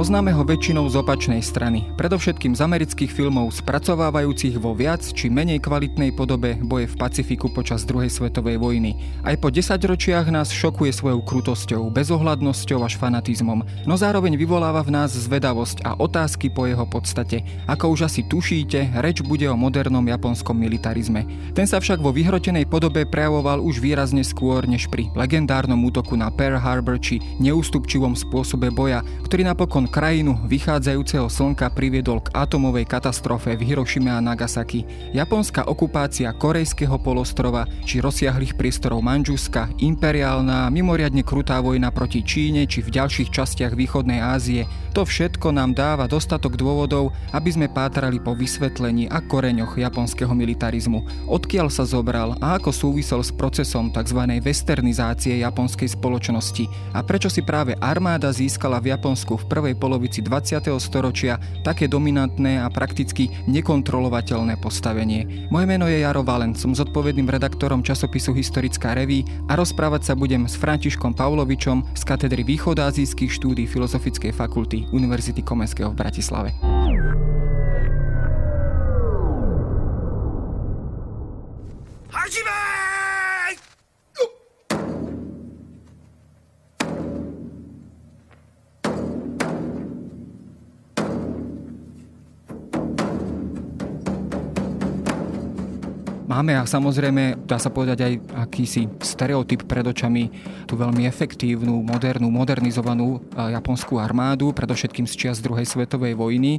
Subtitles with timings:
[0.00, 5.60] Poznáme ho väčšinou z opačnej strany, predovšetkým z amerických filmov spracovávajúcich vo viac či menej
[5.60, 8.96] kvalitnej podobe boje v Pacifiku počas druhej svetovej vojny.
[9.20, 15.12] Aj po desaťročiach nás šokuje svojou krutosťou, bezohľadnosťou až fanatizmom, no zároveň vyvoláva v nás
[15.12, 17.44] zvedavosť a otázky po jeho podstate.
[17.68, 21.28] Ako už asi tušíte, reč bude o modernom japonskom militarizme.
[21.52, 26.32] Ten sa však vo vyhrotenej podobe prejavoval už výrazne skôr než pri legendárnom útoku na
[26.32, 33.58] Pearl Harbor či neústupčivom spôsobe boja, ktorý napokon krajinu vychádzajúceho slnka priviedol k atomovej katastrofe
[33.58, 34.86] v Hirošime a Nagasaki.
[35.10, 42.86] Japonská okupácia korejského polostrova či rozsiahlých priestorov Manžuska, imperiálna, mimoriadne krutá vojna proti Číne či
[42.86, 48.34] v ďalších častiach východnej Ázie, to všetko nám dáva dostatok dôvodov, aby sme pátrali po
[48.34, 54.18] vysvetlení a koreňoch japonského militarizmu, odkiaľ sa zobral a ako súvisel s procesom tzv.
[54.42, 60.68] westernizácie japonskej spoločnosti a prečo si práve armáda získala v Japonsku v prvej polovici 20.
[60.76, 65.48] storočia také dominantné a prakticky nekontrolovateľné postavenie.
[65.48, 70.44] Moje meno je Jaro Valen, som zodpovedným redaktorom časopisu Historická reví a rozprávať sa budem
[70.44, 76.79] s Františkom Pavlovičom z katedry východázijských štúdí Filozofickej fakulty Univerzity Komenského v Bratislave.
[96.40, 98.12] Máme a samozrejme, dá sa povedať aj
[98.48, 100.32] akýsi stereotyp pred očami,
[100.64, 106.56] tú veľmi efektívnu, modernú, modernizovanú japonskú armádu, predovšetkým z čias druhej svetovej vojny.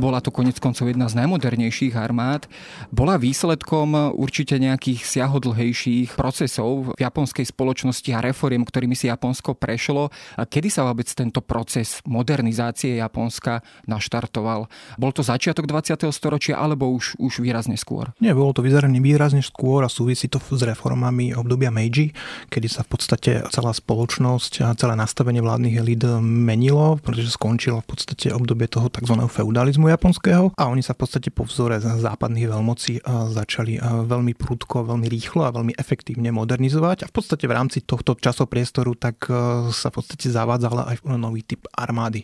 [0.00, 2.48] Bola to konec koncov jedna z najmodernejších armád.
[2.88, 10.08] Bola výsledkom určite nejakých siahodlhejších procesov v japonskej spoločnosti a reforiem, ktorými si Japonsko prešlo.
[10.40, 14.72] Kedy sa vôbec tento proces modernizácie Japonska naštartoval?
[14.96, 16.00] Bol to začiatok 20.
[16.16, 18.08] storočia alebo už, už výrazne skôr?
[18.24, 22.14] Nie, bolo to výrazne výrazne skôr a súvisí to s reformami obdobia Meiji,
[22.54, 27.98] kedy sa v podstate celá spoločnosť a celé nastavenie vládnych elít menilo, pretože skončilo v
[27.98, 29.18] podstate obdobie toho tzv.
[29.26, 33.02] feudalizmu japonského a oni sa v podstate po vzore západných veľmocí
[33.34, 38.14] začali veľmi prudko, veľmi rýchlo a veľmi efektívne modernizovať a v podstate v rámci tohto
[38.14, 39.26] časopriestoru tak
[39.74, 42.22] sa v podstate zavádzala aj nový typ armády.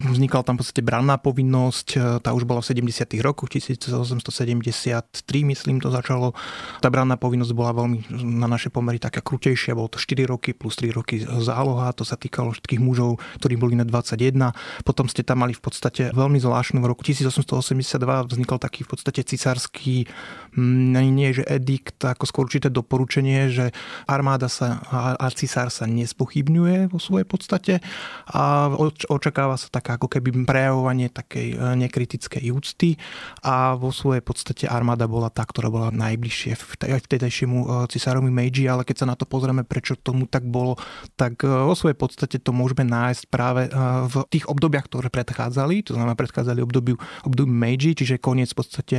[0.00, 3.20] Vznikala tam v podstate branná povinnosť, tá už bola v 70.
[3.20, 5.04] rokoch, 1873
[5.44, 6.80] myslím to začalo stalo.
[6.80, 10.78] Tá branná povinnosť bola veľmi na naše pomery taká krutejšia, bolo to 4 roky plus
[10.78, 14.54] 3 roky záloha, to sa týkalo všetkých mužov, ktorí boli na 21.
[14.86, 18.00] Potom ste tam mali v podstate veľmi zvláštnu v roku 1882
[18.32, 20.08] vznikol taký v podstate cisársky
[20.56, 23.70] mm, nie že edikt, ako skôr určité doporučenie, že
[24.08, 27.74] armáda sa a cisár sa nespochybňuje vo svojej podstate
[28.26, 28.72] a
[29.06, 32.98] očakáva sa taká ako keby prejavovanie takej e, nekritickej úcty
[33.46, 36.52] a vo svojej podstate armáda bola tá, ktorá bola naj najbližšie
[36.92, 40.76] aj vtedajšiemu e, cisárovi Meiji, ale keď sa na to pozrieme, prečo tomu tak bolo,
[41.16, 43.70] tak e, vo svojej podstate to môžeme nájsť práve e,
[44.04, 48.96] v tých obdobiach, ktoré predchádzali, to znamená predchádzali obdobiu, obdobiu Meiji, čiže koniec v podstate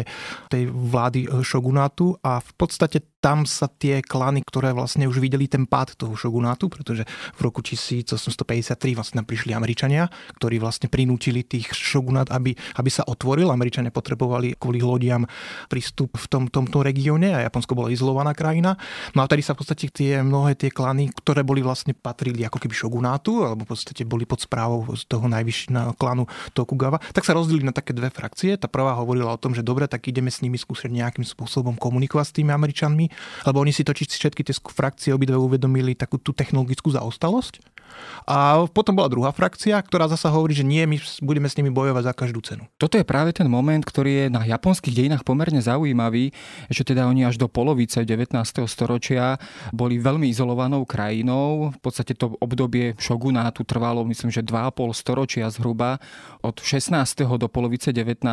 [0.50, 5.70] tej vlády šogunátu a v podstate tam sa tie klany, ktoré vlastne už videli ten
[5.70, 7.06] pád toho šogunátu, pretože
[7.38, 10.10] v roku 1853 vlastne prišli Američania,
[10.42, 13.54] ktorí vlastne prinútili tých šogunát, aby, aby sa otvoril.
[13.54, 15.30] Američania potrebovali kvôli lodiam
[15.70, 18.76] prístup v tom, tomto regióne a Japonsko bola izolovaná krajina.
[19.16, 22.62] No a tady sa v podstate tie mnohé tie klany, ktoré boli vlastne patrili ako
[22.62, 27.36] keby šogunátu, alebo v podstate boli pod správou z toho najvyššieho klanu Tokugawa, tak sa
[27.36, 28.56] rozdelili na také dve frakcie.
[28.56, 32.26] Tá prvá hovorila o tom, že dobre, tak ideme s nimi skúsiť nejakým spôsobom komunikovať
[32.28, 33.06] s tými Američanmi
[33.46, 37.71] lebo oni si totiž všetky tie frakcie obidve uvedomili takú tú technologickú zaostalosť
[38.26, 42.04] a potom bola druhá frakcia, ktorá zasa hovorí, že nie, my budeme s nimi bojovať
[42.06, 42.64] za každú cenu.
[42.78, 46.32] Toto je práve ten moment, ktorý je na japonských dejinách pomerne zaujímavý,
[46.70, 48.32] že teda oni až do polovice 19.
[48.70, 49.42] storočia
[49.74, 51.74] boli veľmi izolovanou krajinou.
[51.74, 55.98] V podstate to obdobie šogunátu trvalo, myslím, že 2,5 storočia zhruba,
[56.42, 56.94] od 16.
[57.38, 58.26] do polovice 19.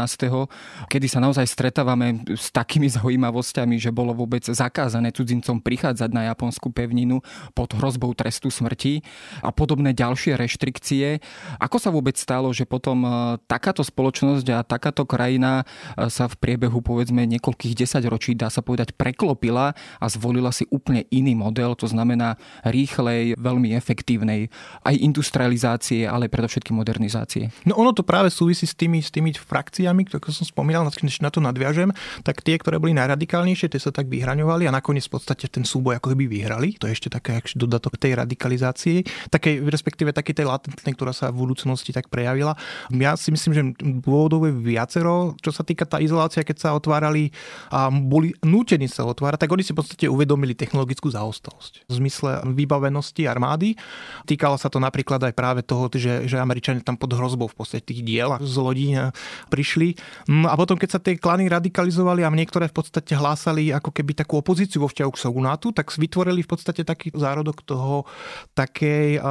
[0.88, 6.72] kedy sa naozaj stretávame s takými zaujímavosťami, že bolo vôbec zakázané cudzincom prichádzať na japonskú
[6.72, 7.20] pevninu
[7.52, 9.04] pod hrozbou trestu smrti
[9.50, 11.20] podobné ďalšie reštrikcie.
[11.58, 13.10] Ako sa vôbec stalo, že potom e,
[13.46, 18.96] takáto spoločnosť a takáto krajina e, sa v priebehu povedzme niekoľkých desaťročí, dá sa povedať,
[18.96, 24.48] preklopila a zvolila si úplne iný model, to znamená rýchlej, veľmi efektívnej
[24.84, 27.52] aj industrializácie, ale predovšetkým modernizácie.
[27.68, 31.30] No ono to práve súvisí s tými, s tými frakciami, ktoré som spomínal, než na
[31.30, 31.94] to nadviažem,
[32.26, 36.00] tak tie, ktoré boli najradikálnejšie, tie sa tak vyhraňovali a nakoniec v podstate ten súboj
[36.00, 36.74] ako keby vyhrali.
[36.82, 39.30] To je ešte také dodatok tej radikalizácii.
[39.30, 42.58] Tak takej, respektíve takej tej latentnej, ktorá sa v budúcnosti tak prejavila.
[42.90, 43.62] Ja si myslím, že
[44.02, 47.30] dôvodov je viacero, čo sa týka tá izolácia, keď sa otvárali
[47.70, 51.86] a boli nútení sa otvárať, tak oni si v podstate uvedomili technologickú zaostalosť.
[51.86, 53.78] V zmysle vybavenosti armády.
[54.26, 57.94] Týkalo sa to napríklad aj práve toho, že, že Američania tam pod hrozbou v podstate
[57.94, 59.14] tých diel z lodí eh,
[59.52, 59.94] prišli.
[60.26, 64.18] No a potom, keď sa tie klany radikalizovali a niektoré v podstate hlásali ako keby
[64.18, 68.08] takú opozíciu vo vzťahu k Sogunátu, tak vytvorili v podstate taký zárodok toho
[68.56, 69.27] takej, uh,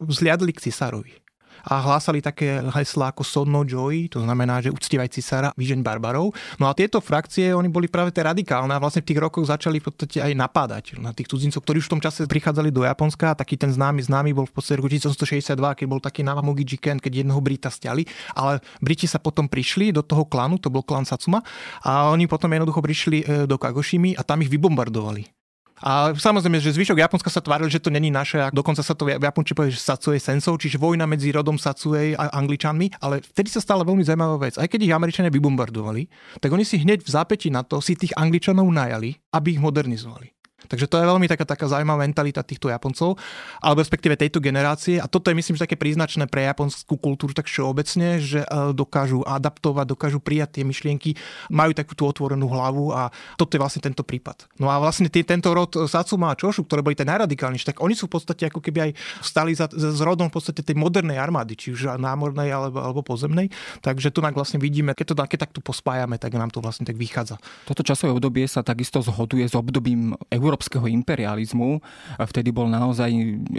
[0.00, 1.24] vzliadli k cisárovi
[1.64, 6.36] a hlásali také heslá ako Sonno Joy, to znamená, že uctievaj cisára, výžeň barbarov.
[6.60, 9.80] No a tieto frakcie, oni boli práve tie radikálne a vlastne v tých rokoch začali
[9.80, 13.32] v podstate aj napádať na tých cudzincov, ktorí už v tom čase prichádzali do Japonska.
[13.32, 17.24] Taký ten známy známy bol v podstate roku 1962, keď bol taký Namamugi Jiken, keď
[17.24, 18.04] jedného Brita stiali,
[18.36, 21.40] ale Briti sa potom prišli do toho klanu, to bol klan Satsuma
[21.80, 25.43] a oni potom jednoducho prišli e, do Kagoshimi a tam ich vybombardovali.
[25.84, 29.04] A samozrejme, že zvyšok Japonska sa tváril, že to není naše a dokonca sa to
[29.04, 33.52] v Japonči povie, že Satsue sensov, čiže vojna medzi rodom Satsue a Angličanmi, ale vtedy
[33.52, 34.56] sa stala veľmi zaujímavá vec.
[34.56, 36.08] Aj keď ich Američania vybombardovali,
[36.40, 40.33] tak oni si hneď v zápäti na to si tých Angličanov najali, aby ich modernizovali.
[40.68, 43.16] Takže to je veľmi taká, taká zaujímavá mentalita týchto Japoncov,
[43.60, 45.00] alebo respektíve tejto generácie.
[45.00, 49.24] A toto je myslím, že také príznačné pre japonskú kultúru tak všeobecne, že e, dokážu
[49.24, 51.16] adaptovať, dokážu prijať tie myšlienky,
[51.52, 54.48] majú takú tú otvorenú hlavu a toto je vlastne tento prípad.
[54.60, 57.94] No a vlastne tý, tento rod Satsuma a Čošu, ktoré boli tie najradikálnejšie, tak oni
[57.96, 58.90] sú v podstate ako keby aj
[59.20, 63.52] stali za, s rodom v podstate tej modernej armády, či už námornej alebo, alebo pozemnej.
[63.84, 66.96] Takže tu vlastne vidíme, keď to keď tak tu pospájame, tak nám to vlastne tak
[66.96, 67.36] vychádza.
[67.68, 71.82] Toto časové obdobie sa takisto zhoduje s obdobím Euró európskeho imperializmu.
[72.22, 73.10] Vtedy bol naozaj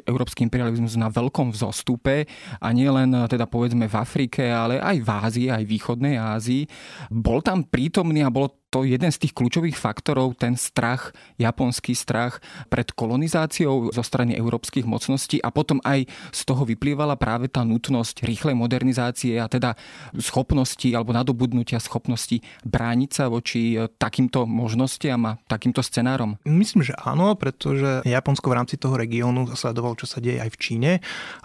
[0.07, 2.23] európsky imperializmus na veľkom vzostupe
[2.63, 6.63] a nie len teda povedzme v Afrike, ale aj v Ázii, aj v východnej Ázii.
[7.11, 12.43] Bol tam prítomný a bolo to jeden z tých kľúčových faktorov, ten strach, japonský strach
[12.67, 18.27] pred kolonizáciou zo strany európskych mocností a potom aj z toho vyplývala práve tá nutnosť
[18.27, 19.79] rýchlej modernizácie a teda
[20.19, 26.35] schopnosti alebo nadobudnutia schopnosti brániť sa voči e, takýmto možnostiam a takýmto scenárom?
[26.43, 30.57] Myslím, že áno, pretože Japonsko v rámci toho regiónu sledovalo, čo sa deje aj v
[30.59, 30.91] Číne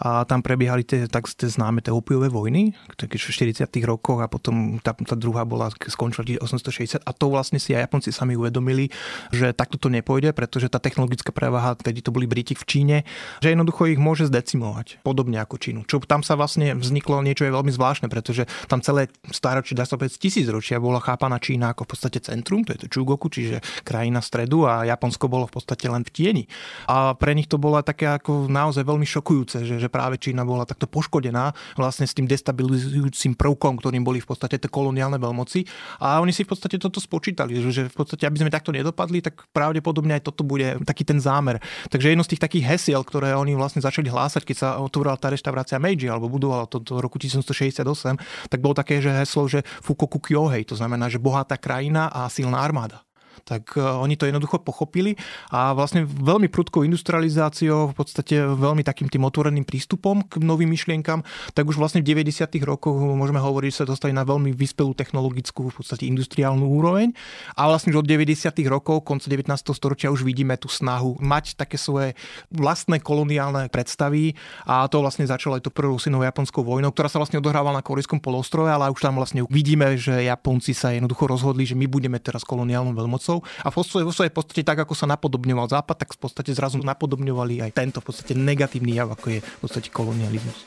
[0.02, 3.66] a tam prebiehali tie tak tie známe tie opiové vojny, v 40.
[3.86, 8.16] rokoch a potom tá, tá druhá bola, skončila 1860 a to vlastne si aj Japonci
[8.16, 8.88] sami uvedomili,
[9.28, 12.96] že takto to nepôjde, pretože tá technologická prevaha, tedy to boli Briti v Číne,
[13.44, 15.80] že jednoducho ich môže zdecimovať, podobne ako Čínu.
[15.84, 20.00] Čo tam sa vlastne vzniklo niečo je veľmi zvláštne, pretože tam celé stáročie, dá sa
[20.00, 24.22] povedať, tisícročia bola chápaná Čína ako v podstate centrum, to je to Čugoku, čiže krajina
[24.22, 26.44] stredu a Japonsko bolo v podstate len v tieni.
[26.86, 30.62] A pre nich to bola také ako naozaj veľmi šokujúce, že, že práve Čína bola
[30.62, 35.66] takto poškodená vlastne s tým destabilizujúcim prvkom, ktorým boli v podstate tie koloniálne veľmoci.
[35.98, 39.48] A oni si v podstate toto spočítali, že v podstate, aby sme takto nedopadli, tak
[39.50, 41.58] pravdepodobne aj toto bude taký ten zámer.
[41.88, 45.32] Takže jedno z tých takých hesiel, ktoré oni vlastne začali hlásať, keď sa otvorila tá
[45.32, 48.20] reštaurácia Meiji alebo budovala to do roku 1968,
[48.52, 52.62] tak bolo také, že heslo, že Fukoku Kyohei, to znamená, že bohatá krajina a silná
[52.62, 53.02] armáda
[53.44, 55.16] tak e, oni to jednoducho pochopili
[55.50, 61.22] a vlastne veľmi prudkou industrializáciou, v podstate veľmi takým tým otvoreným prístupom k novým myšlienkam,
[61.54, 62.46] tak už vlastne v 90.
[62.62, 67.14] rokoch môžeme hovoriť, že sa dostali na veľmi vyspelú technologickú, v podstate industriálnu úroveň
[67.56, 68.50] a vlastne už od 90.
[68.66, 69.46] rokov, konca 19.
[69.72, 72.18] storočia už vidíme tú snahu mať také svoje
[72.50, 74.34] vlastné koloniálne predstavy
[74.66, 77.86] a to vlastne začalo aj to prvou synovou japonskou vojnou, ktorá sa vlastne odohrávala na
[77.86, 82.18] korejskom polostrove, ale už tam vlastne vidíme, že Japonci sa jednoducho rozhodli, že my budeme
[82.18, 85.96] teraz koloniálnou veľmocou Nemcov a v podstate, vo svojej podstate tak, ako sa napodobňoval Západ,
[86.02, 89.88] tak v podstate zrazu napodobňovali aj tento v podstate negatívny jav, ako je v podstate
[89.94, 90.66] kolonializmus.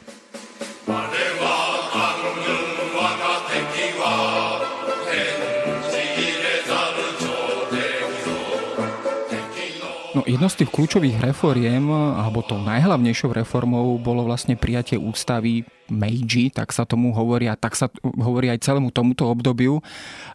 [10.14, 16.48] No, jedno z tých kľúčových reforiem, alebo tou najhlavnejšou reformou bolo vlastne prijatie ústavy Meiji,
[16.54, 19.84] tak sa tomu hovorí a tak sa hovorí aj celému tomuto obdobiu.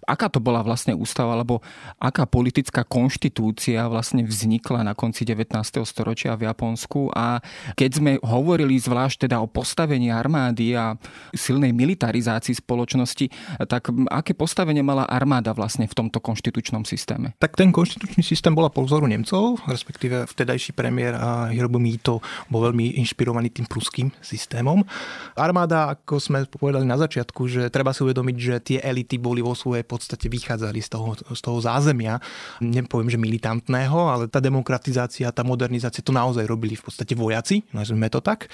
[0.04, 1.64] Aká to bola vlastne ústava, alebo
[1.96, 5.52] aká politická konštitúcia vlastne vznikla na konci 19.
[5.84, 7.40] storočia v Japonsku a
[7.76, 10.96] keď sme hovorili zvlášť teda o postavení armády a
[11.32, 13.28] silnej militarizácii spoločnosti,
[13.68, 17.36] tak aké postavenie mala armáda vlastne v tomto konštitučnom systéme?
[17.40, 21.16] Tak ten konštitučný systém bola po vzoru Nemcov, respektíve vtedajší premiér
[21.52, 24.84] Hirobu Mito bol veľmi inšpirovaný tým pruským systémom
[25.38, 29.54] armáda, ako sme povedali na začiatku, že treba si uvedomiť, že tie elity boli vo
[29.54, 32.18] svojej podstate vychádzali z toho, z toho zázemia,
[32.60, 38.10] nepoviem, že militantného, ale tá demokratizácia, tá modernizácia to naozaj robili v podstate vojaci, nazvime
[38.10, 38.50] to tak.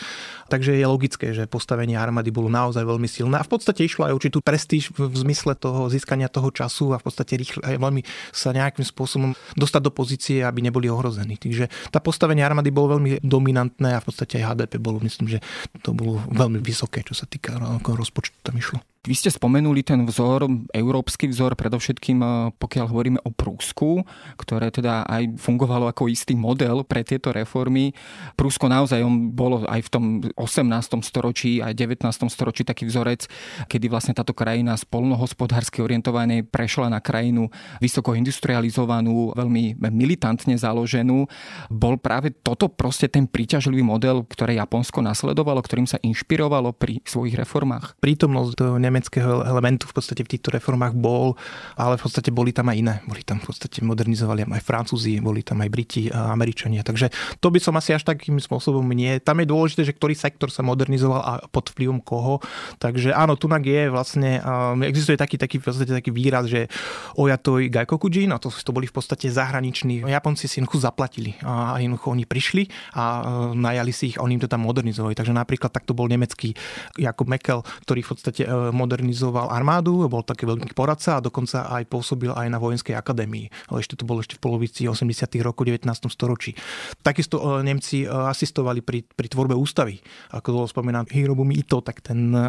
[0.52, 4.14] Takže je logické, že postavenie armády bolo naozaj veľmi silné a v podstate išlo aj
[4.14, 8.84] určitú prestíž v zmysle toho získania toho času a v podstate rýchle, veľmi sa nejakým
[8.84, 11.40] spôsobom dostať do pozície, aby neboli ohrozený.
[11.40, 15.38] Takže tá postavenie armády bolo veľmi dominantné a v podstate aj HDP bolo, myslím, že
[15.80, 17.54] to bolo veľmi vysoké, čo sa týka
[17.94, 18.82] rozpočtu tam išlo.
[19.04, 24.00] Vy ste spomenuli ten vzor, európsky vzor, predovšetkým e, pokiaľ hovoríme o Prúsku,
[24.40, 27.92] ktoré teda aj fungovalo ako istý model pre tieto reformy.
[28.32, 30.04] Prúsko naozaj on bolo aj v tom
[30.40, 31.04] 18.
[31.04, 32.08] storočí, aj 19.
[32.32, 33.28] storočí taký vzorec,
[33.68, 37.52] kedy vlastne táto krajina z polnohospodársky orientovanej prešla na krajinu
[37.84, 41.28] vysoko industrializovanú, veľmi militantne založenú.
[41.68, 47.36] Bol práve toto proste ten príťažlivý model, ktoré Japonsko nasledovalo, ktorým sa inšpirovalo pri svojich
[47.36, 48.00] reformách?
[48.00, 51.34] Prítomnosť nemeckého elementu v podstate v týchto reformách bol,
[51.74, 52.94] ale v podstate boli tam aj iné.
[53.10, 56.86] Boli tam v podstate modernizovali aj Francúzi, boli tam aj Briti a Američania.
[56.86, 57.10] Takže
[57.42, 59.18] to by som asi až takým spôsobom nie.
[59.18, 62.38] Tam je dôležité, že ktorý sektor sa modernizoval a pod vplyvom koho.
[62.78, 64.38] Takže áno, tunak je vlastne,
[64.86, 66.70] existuje taký, taký, v podstate taký výraz, že
[67.18, 70.06] Ojatoj Gaikokujin, a to, to boli v podstate zahraniční.
[70.06, 74.42] Japonci si jednoducho zaplatili a jednoducho oni prišli a najali si ich a oni im
[74.44, 75.16] to tam modernizovali.
[75.16, 76.52] Takže napríklad takto bol nemecký
[77.00, 78.42] Jakob Mekel, ktorý v podstate
[78.84, 83.72] modernizoval armádu, bol taký veľký poradca a dokonca aj pôsobil aj na vojenskej akadémii.
[83.72, 85.08] Ale ešte to bolo ešte v polovici 80.
[85.40, 85.88] rokov 19.
[86.12, 86.52] storočí.
[87.00, 89.98] Takisto e, Nemci e, asistovali pri, pri tvorbe ústavy.
[90.36, 92.44] Ako bolo spomínané Hirobumi Ito, tak ten e,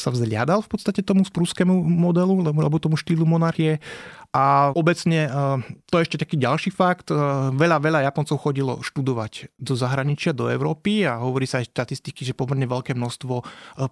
[0.00, 3.78] sa vzliadal v podstate tomu sprúskému modelu, lebo tomu štýlu monarchie
[4.32, 5.26] a obecne
[5.90, 7.10] to je ešte taký ďalší fakt.
[7.54, 12.36] Veľa, veľa Japoncov chodilo študovať do zahraničia, do Európy a hovorí sa aj štatistiky, že
[12.36, 13.34] pomerne veľké množstvo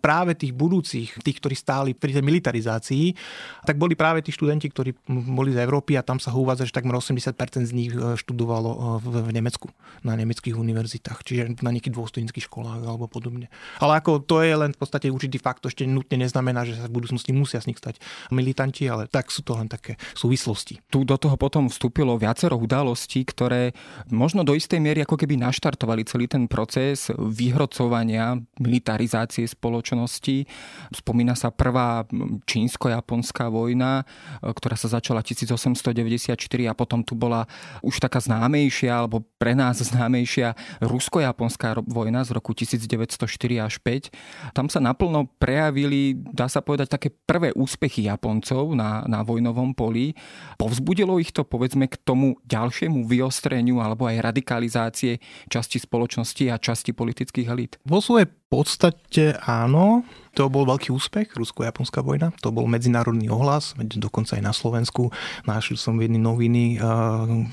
[0.00, 3.16] práve tých budúcich, tých, ktorí stáli pri tej militarizácii,
[3.64, 6.96] tak boli práve tí študenti, ktorí boli z Európy a tam sa uvádza, že takmer
[6.96, 9.72] 80% z nich študovalo v Nemecku,
[10.04, 13.48] na nemeckých univerzitách, čiže na nejakých dôstojnických školách alebo podobne.
[13.80, 16.86] Ale ako to je len v podstate určitý fakt, to ešte nutne neznamená, že sa
[16.86, 17.98] v budúcnosti musia z nich stať
[18.30, 20.80] militanti, ale tak sú to len také súvislosti.
[20.88, 23.76] Tu do toho potom vstúpilo viacero udalostí, ktoré
[24.08, 30.48] možno do istej miery ako keby naštartovali celý ten proces vyhrocovania militarizácie spoločnosti.
[30.96, 32.08] Spomína sa prvá
[32.48, 34.08] čínsko-japonská vojna,
[34.40, 37.44] ktorá sa začala 1894 a potom tu bola
[37.84, 43.28] už taká známejšia, alebo pre nás známejšia rusko-japonská vojna z roku 1904
[43.60, 44.56] až 5.
[44.56, 50.13] Tam sa naplno prejavili, dá sa povedať, také prvé úspechy Japoncov na, na vojnovom poli.
[50.56, 55.18] Povzbudilo ich to, povedzme, k tomu ďalšiemu vyostreniu alebo aj radikalizácie
[55.50, 57.72] časti spoločnosti a časti politických elít?
[57.84, 60.06] Vo svojej podstate áno.
[60.34, 62.34] To bol veľký úspech, rusko-japonská vojna.
[62.42, 65.14] To bol medzinárodný ohlas, dokonca aj na Slovensku.
[65.46, 66.82] Našli som jedny noviny,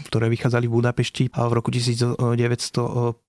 [0.09, 2.17] ktoré vychádzali v Budapešti v roku 1905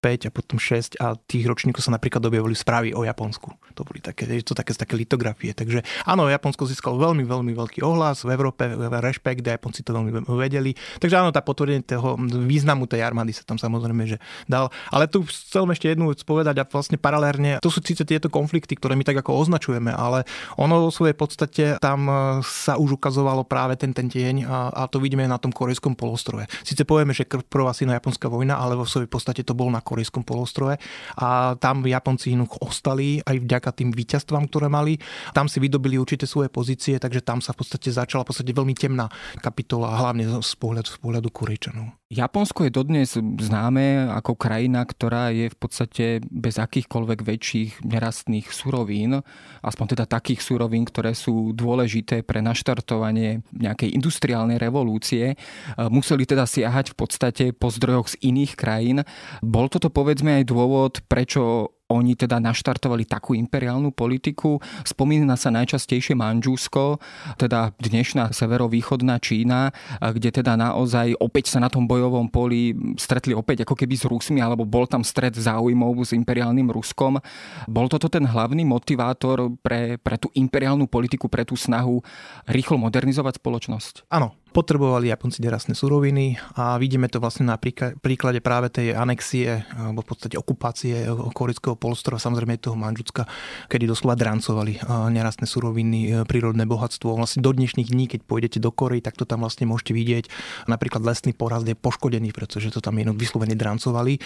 [0.01, 3.53] a potom 6 a tých ročníkov sa napríklad objavili správy o Japonsku.
[3.77, 5.53] To boli také, to také, také litografie.
[5.53, 8.65] Takže áno, Japonsko získalo veľmi, veľmi veľký ohlas v Európe,
[9.05, 10.73] rešpekt, a Japonci to veľmi vedeli.
[11.01, 14.17] Takže áno, tá potvrdenie toho významu tej armády sa tam samozrejme že
[14.49, 14.73] dal.
[14.89, 18.77] Ale tu chcem ešte jednu vec povedať a vlastne paralelne, to sú síce tieto konflikty,
[18.77, 20.25] ktoré my tak ako označujeme, ale
[20.57, 22.15] ono vo svojej podstate tam e,
[22.47, 26.47] sa už ukazovalo práve ten, ten tieň a, a to vidíme na tom korejskom polostrove.
[26.63, 30.79] Sice povieme, že prvá sino-japonská vojna, ale vo svojej podstate to bol na korejskom polostrove
[31.19, 34.97] a tam Japonci ostali aj vďaka tým víťazstvám, ktoré mali.
[35.37, 38.75] Tam si vydobili určité svoje pozície, takže tam sa v podstate začala v podstate veľmi
[38.77, 39.07] temná
[39.41, 42.02] kapitola, hlavne z pohľadu, z pohľadu Korejčanov.
[42.13, 49.25] Japonsko je dodnes známe ako krajina, ktorá je v podstate bez akýchkoľvek väčších nerastných surovín,
[49.65, 55.41] aspoň teda takých surovín, ktoré sú dôležité pre naštartovanie nejakej industriálnej revolúcie.
[55.89, 59.09] Museli teda siahať v podstate po zdrojoch z iných krajín.
[59.41, 64.63] Bol toto povedzme aj dôvod, prečo oni teda naštartovali takú imperiálnu politiku.
[64.83, 67.03] Spomína sa najčastejšie Manžusko,
[67.37, 69.71] teda dnešná severovýchodná Čína,
[70.01, 74.41] kde teda naozaj opäť sa na tom bojovom poli stretli opäť ako keby s Rusmi,
[74.41, 77.21] alebo bol tam stred záujmov s imperiálnym Ruskom.
[77.69, 82.01] Bol toto ten hlavný motivátor pre, pre tú imperiálnu politiku, pre tú snahu
[82.49, 83.95] rýchlo modernizovať spoločnosť?
[84.09, 90.05] Áno, potrebovali Japonci nerastné suroviny a vidíme to vlastne na príklade práve tej anexie alebo
[90.05, 93.25] v podstate okupácie korejského polostrova, samozrejme toho Manžucka,
[93.73, 97.17] kedy doslova drancovali nerastné suroviny, e, prírodné bohatstvo.
[97.17, 100.25] Vlastne do dnešných dní, keď pôjdete do Korei, tak to tam vlastne môžete vidieť.
[100.69, 104.21] Napríklad lesný porast je poškodený, pretože to tam jenom vyslovene drancovali.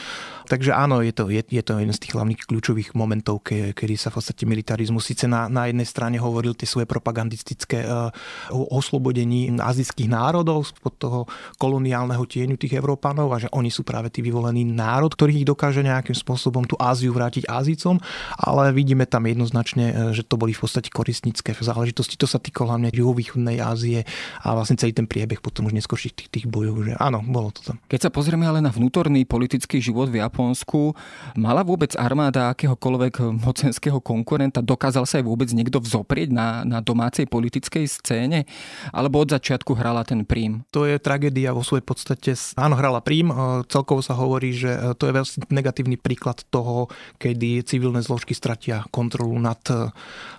[0.50, 3.94] Takže áno, je to, je, je to jeden z tých hlavných kľúčových momentov, ke, kedy
[3.94, 8.10] sa v podstate militarizmus síce na, na jednej strane hovoril tie svoje propagandistické uh,
[8.50, 11.20] oslobodení azijských národov, spod toho
[11.60, 15.84] koloniálneho tieňu tých Európanov a že oni sú práve tí vyvolený národ, ktorý ich dokáže
[15.84, 18.00] nejakým spôsobom tú Áziu vrátiť Ázicom,
[18.40, 22.16] ale vidíme tam jednoznačne, že to boli v podstate koristnícke záležitosti.
[22.16, 24.08] To sa týkalo hlavne juhovýchodnej Ázie
[24.40, 26.86] a vlastne celý ten priebeh potom už neskôrších tých, tých bojov.
[26.86, 27.76] Že áno, bolo to tam.
[27.90, 30.94] Keď sa pozrieme ale na vnútorný politický život v Japonsku,
[31.34, 37.26] mala vôbec armáda akéhokoľvek mocenského konkurenta, dokázal sa aj vôbec niekto vzoprieť na, na domácej
[37.26, 38.46] politickej scéne?
[38.94, 40.62] Alebo od začiatku hrala ten prím?
[40.70, 42.38] To je tragédia vo svojej podstate.
[42.54, 43.34] Áno, hrala prím.
[43.66, 46.86] Celkovo sa hovorí, že to je veľmi negatívny príklad toho,
[47.18, 49.58] kedy civilné zložky stratia kontrolu nad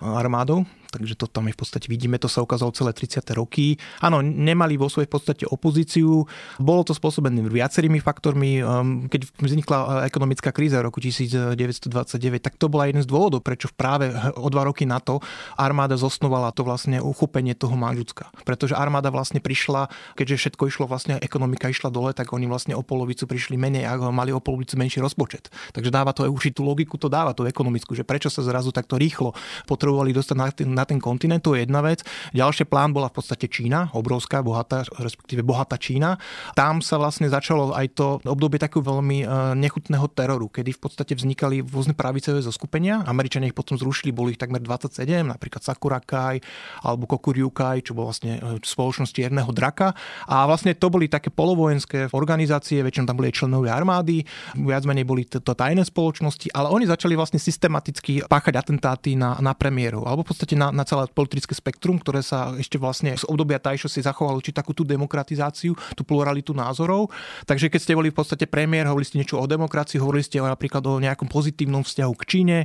[0.00, 3.22] armádou takže to tam je v podstate vidíme, to sa ukázalo celé 30.
[3.36, 3.76] roky.
[4.00, 6.24] Áno, nemali vo svojej podstate opozíciu,
[6.58, 8.60] bolo to spôsobené viacerými faktormi.
[8.60, 13.44] Ehm, keď vznikla eh, ekonomická kríza v roku 1929, tak to bola jeden z dôvodov,
[13.44, 15.20] prečo práve o dva roky na to
[15.54, 18.30] armáda zosnovala to vlastne uchopenie toho Manžucka.
[18.42, 22.82] Pretože armáda vlastne prišla, keďže všetko išlo vlastne, ekonomika išla dole, tak oni vlastne o
[22.82, 25.52] polovicu prišli menej a mali o polovicu menší rozpočet.
[25.74, 28.96] Takže dáva to aj tú logiku, to dáva tú ekonomickú, že prečo sa zrazu takto
[28.96, 29.36] rýchlo
[29.68, 32.06] potrebovali dostať na na ten kontinent, to je jedna vec.
[32.30, 36.14] Ďalšie plán bola v podstate Čína, obrovská, bohatá, respektíve bohatá Čína.
[36.54, 39.26] Tam sa vlastne začalo aj to obdobie takého veľmi e,
[39.58, 43.02] nechutného teroru, kedy v podstate vznikali rôzne pravicové zoskupenia.
[43.10, 46.38] Američania ich potom zrušili, boli ich takmer 27, napríklad Sakurakai
[46.86, 49.96] alebo Kokuryukai, čo bol vlastne e, spoločnosť Čierneho draka.
[50.30, 54.22] A vlastne to boli také polovojenské organizácie, väčšinou tam boli aj členovia armády,
[54.60, 59.56] viac menej boli to tajné spoločnosti, ale oni začali vlastne systematicky páchať atentáty na, na
[59.56, 63.60] premiérov, alebo v podstate na na, celé politické spektrum, ktoré sa ešte vlastne z obdobia
[63.60, 67.10] Tajšo si zachovalo či takú tú demokratizáciu, tú pluralitu názorov.
[67.44, 70.82] Takže keď ste boli v podstate premiér, hovorili ste niečo o demokracii, hovorili ste napríklad
[70.88, 72.56] o nejakom pozitívnom vzťahu k Číne,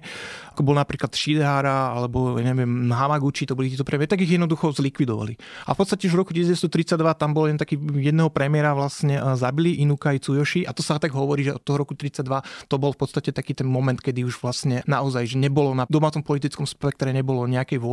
[0.55, 5.37] ako bol napríklad Shidehara alebo neviem, Hamaguchi, to boli títo premiéry, tak ich jednoducho zlikvidovali.
[5.67, 9.83] A v podstate už v roku 1932 tam bol len taký jedného premiéra vlastne zabili
[9.83, 12.25] Inukai Tsuyoshi a to sa tak hovorí, že od toho roku 32
[12.65, 16.25] to bol v podstate taký ten moment, kedy už vlastne naozaj, že nebolo na domácom
[16.25, 17.92] politickom spektre nebolo nejakej vôle,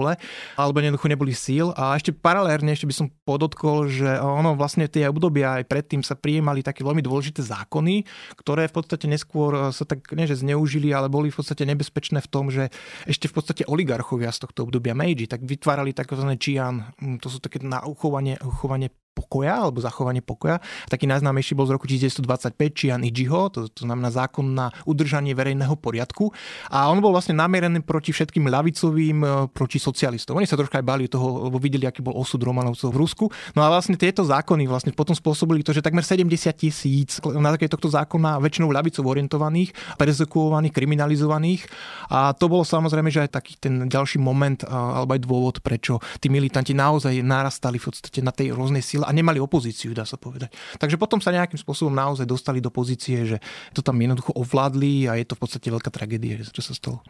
[0.57, 1.73] alebo jednoducho neboli síl.
[1.77, 6.17] A ešte paralérne ešte by som podotkol, že ono vlastne tie obdobia aj predtým sa
[6.17, 8.05] prijímali také veľmi dôležité zákony,
[8.41, 12.29] ktoré v podstate neskôr sa tak nie že zneužili, ale boli v podstate nebezpečné v
[12.31, 12.73] tom, že
[13.05, 16.27] ešte v podstate oligarchovia z tohto obdobia Meiji tak vytvárali tzv.
[16.41, 20.63] čian, to sú také na uchovanie, uchovanie pokoja alebo zachovanie pokoja.
[20.89, 25.77] Taký najznámejší bol z roku 1925 Chian Ichiho, to, to znamená zákon na udržanie verejného
[25.77, 26.33] poriadku.
[26.73, 30.39] A on bol vlastne namierený proti všetkým ľavicovým, e, proti socialistom.
[30.39, 33.25] Oni sa troška aj báli toho, lebo videli, aký bol osud Romanovcov v Rusku.
[33.53, 37.69] No a vlastne tieto zákony vlastne potom spôsobili to, že takmer 70 tisíc na také
[37.69, 41.63] tohto zákona väčšinou ľavicov orientovaných, perzekuovaných, kriminalizovaných.
[42.09, 46.33] A to bolo samozrejme, že aj taký ten ďalší moment alebo aj dôvod, prečo tí
[46.33, 50.53] militanti naozaj narastali v podstate na tej rôznej sile a nemali opozíciu, dá sa povedať.
[50.81, 53.37] Takže potom sa nejakým spôsobom naozaj dostali do pozície, že
[53.77, 57.05] to tam jednoducho ovládli a je to v podstate veľká tragédia, čo sa stalo.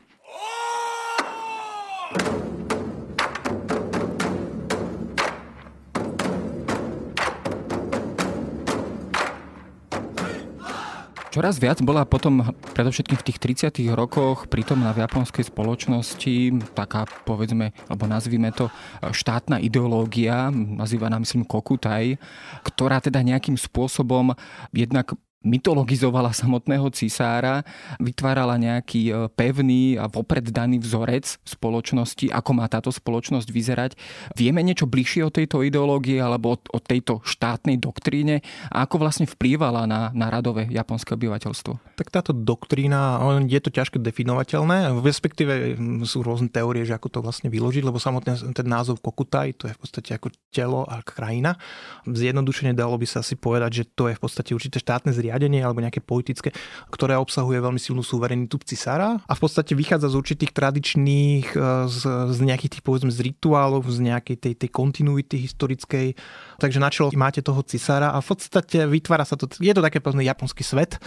[11.30, 12.42] Čoraz viac bola potom
[12.74, 13.38] predovšetkým v tých
[13.70, 13.86] 30.
[13.94, 18.66] rokoch prítomná v japonskej spoločnosti taká, povedzme, alebo nazvime to,
[18.98, 22.18] štátna ideológia, nazývaná myslím Kokutai,
[22.66, 24.34] ktorá teda nejakým spôsobom
[24.74, 27.64] jednak mytologizovala samotného cisára,
[27.96, 33.90] vytvárala nejaký e, pevný a vopred daný vzorec spoločnosti, ako má táto spoločnosť vyzerať.
[34.36, 39.88] Vieme niečo bližšie o tejto ideológie alebo o tejto štátnej doktríne a ako vlastne vplývala
[39.88, 41.96] na, na radové japonské obyvateľstvo?
[41.96, 47.48] Tak táto doktrína, je to ťažko definovateľné, respektíve sú rôzne teórie, že ako to vlastne
[47.48, 51.56] vyložiť, lebo samotný ten názov Kokutai, to je v podstate ako telo a krajina.
[52.04, 55.62] Zjednodušene dalo by sa si povedať, že to je v podstate určité štátne zriadenie riadenie
[55.62, 56.50] alebo nejaké politické,
[56.90, 62.02] ktoré obsahuje veľmi silnú suverenitu cisára a v podstate vychádza z určitých tradičných, e, z,
[62.34, 66.18] z nejakých tých povedzme z rituálov, z nejakej tej, tej kontinuity historickej.
[66.58, 70.02] Takže na čelo máte toho cisára a v podstate vytvára sa to, je to také
[70.02, 70.98] povedzme japonský svet,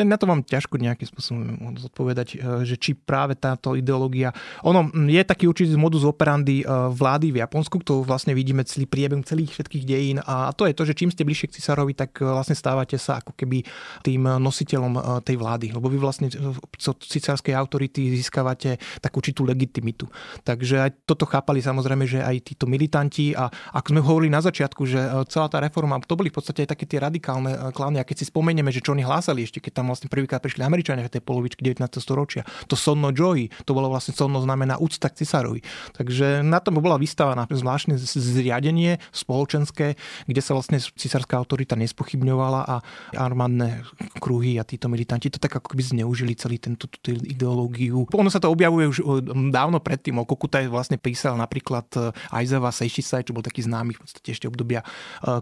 [0.00, 4.32] na to mám ťažko nejakým spôsobom zodpovedať, e, že či práve táto ideológia...
[4.64, 9.20] Ono je taký určitý modus operandi e, vlády v Japonsku, to vlastne vidíme celý priebeh
[9.28, 12.24] celých všetkých dejín a to je to, že čím ste bližšie k cisárovi, tak e,
[12.24, 13.60] vlastne stávate sa ako keby
[14.00, 20.08] tým nositeľom tej vlády, lebo vy vlastne od cicárskej autority získavate takú určitú legitimitu.
[20.46, 24.82] Takže aj toto chápali samozrejme, že aj títo militanti a ako sme hovorili na začiatku,
[24.88, 28.24] že celá tá reforma, to boli v podstate aj také tie radikálne klány a keď
[28.24, 31.18] si spomenieme, že čo oni hlásali ešte, keď tam tam vlastne prvýkrát prišli Američania v
[31.18, 31.82] tej polovičke 19.
[31.98, 32.46] storočia.
[32.70, 35.66] To sonno joy, to bolo vlastne sonno znamená úcta k cisárovi.
[35.98, 39.98] Takže na tom bola vystavaná zvláštne zriadenie spoločenské,
[40.30, 42.78] kde sa vlastne cisárska autorita nespochybňovala a
[43.18, 43.82] armádne
[44.22, 48.06] kruhy a títo militanti to tak ako keby zneužili celý tento ideológiu.
[48.14, 49.02] Ono sa to objavuje už
[49.50, 50.22] dávno predtým.
[50.22, 54.86] O Kokutaj vlastne písal napríklad Aizava Seishisai, čo bol taký známy v podstate ešte obdobia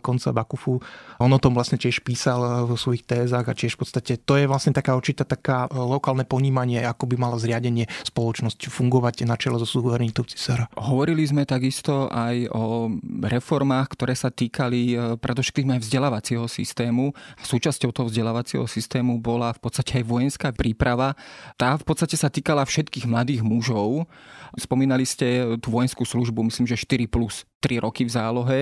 [0.00, 0.80] konca Bakufu.
[1.20, 4.46] On o tom vlastne tiež písal vo svojich tézach a tiež v podstate to je
[4.46, 9.66] vlastne taká určitá taká lokálne ponímanie, ako by malo zriadenie spoločnosť fungovať na čele so
[9.66, 10.70] suverenitou cisára.
[10.78, 12.94] Hovorili sme takisto aj o
[13.26, 17.10] reformách, ktoré sa týkali e, predovšetkým aj vzdelávacieho systému.
[17.42, 21.18] Súčasťou toho vzdelávacieho systému bola v podstate aj vojenská príprava.
[21.58, 24.06] Tá v podstate sa týkala všetkých mladých mužov.
[24.54, 28.60] Spomínali ste tú vojenskú službu, myslím, že 4 plus 3 roky v zálohe.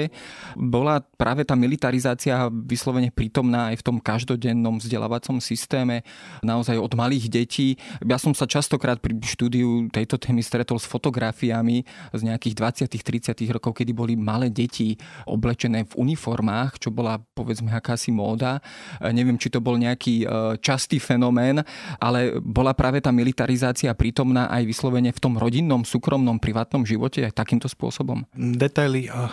[0.58, 6.02] Bola práve tá militarizácia vyslovene prítomná aj v tom každodennom vzdelávacom systéme,
[6.42, 7.78] naozaj od malých detí.
[8.02, 13.54] Ja som sa častokrát pri štúdiu tejto témy stretol s fotografiami z nejakých 20 30
[13.54, 18.58] rokov, kedy boli malé deti oblečené v uniformách, čo bola povedzme akási móda.
[19.00, 20.26] Neviem, či to bol nejaký e,
[20.58, 21.62] častý fenomén,
[22.02, 27.36] ale bola práve tá militarizácia prítomná aj vyslovene v tom rodinnom, súkromnom, privátnom živote aj
[27.36, 28.26] takýmto spôsobom.
[28.34, 29.28] Detail detaily uh,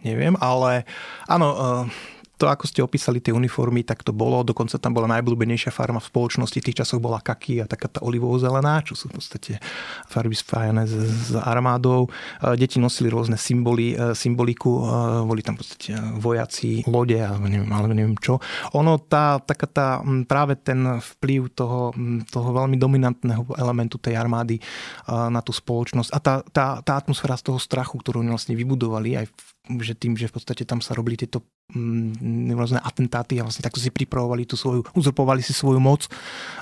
[0.00, 0.84] neviem, ale
[1.28, 1.84] áno, uh,
[2.34, 4.42] to, ako ste opísali tie uniformy, tak to bolo.
[4.42, 6.58] Dokonca tam bola najblúbenejšia farma v spoločnosti.
[6.58, 9.52] V tých časoch bola kaky a taká tá olivovo-zelená, čo sú v podstate
[10.10, 10.94] farby spájané s,
[11.30, 12.10] s armádou.
[12.58, 14.82] Deti nosili rôzne symboly, symboliku.
[15.30, 18.42] Boli tam v podstate vojaci, lode a neviem, ale neviem čo.
[18.74, 19.88] Ono, tá, taká tá,
[20.26, 21.94] práve ten vplyv toho,
[22.34, 24.58] toho veľmi dominantného elementu tej armády
[25.06, 29.26] na tú spoločnosť a tá, tá, tá atmosféra z toho strachu, ktorú vlastne vybudovali aj
[29.30, 31.40] v že tým, že v podstate tam sa robili tieto
[31.72, 36.04] mm, rôzne atentáty a vlastne takto si pripravovali tú svoju, uzurpovali si svoju moc,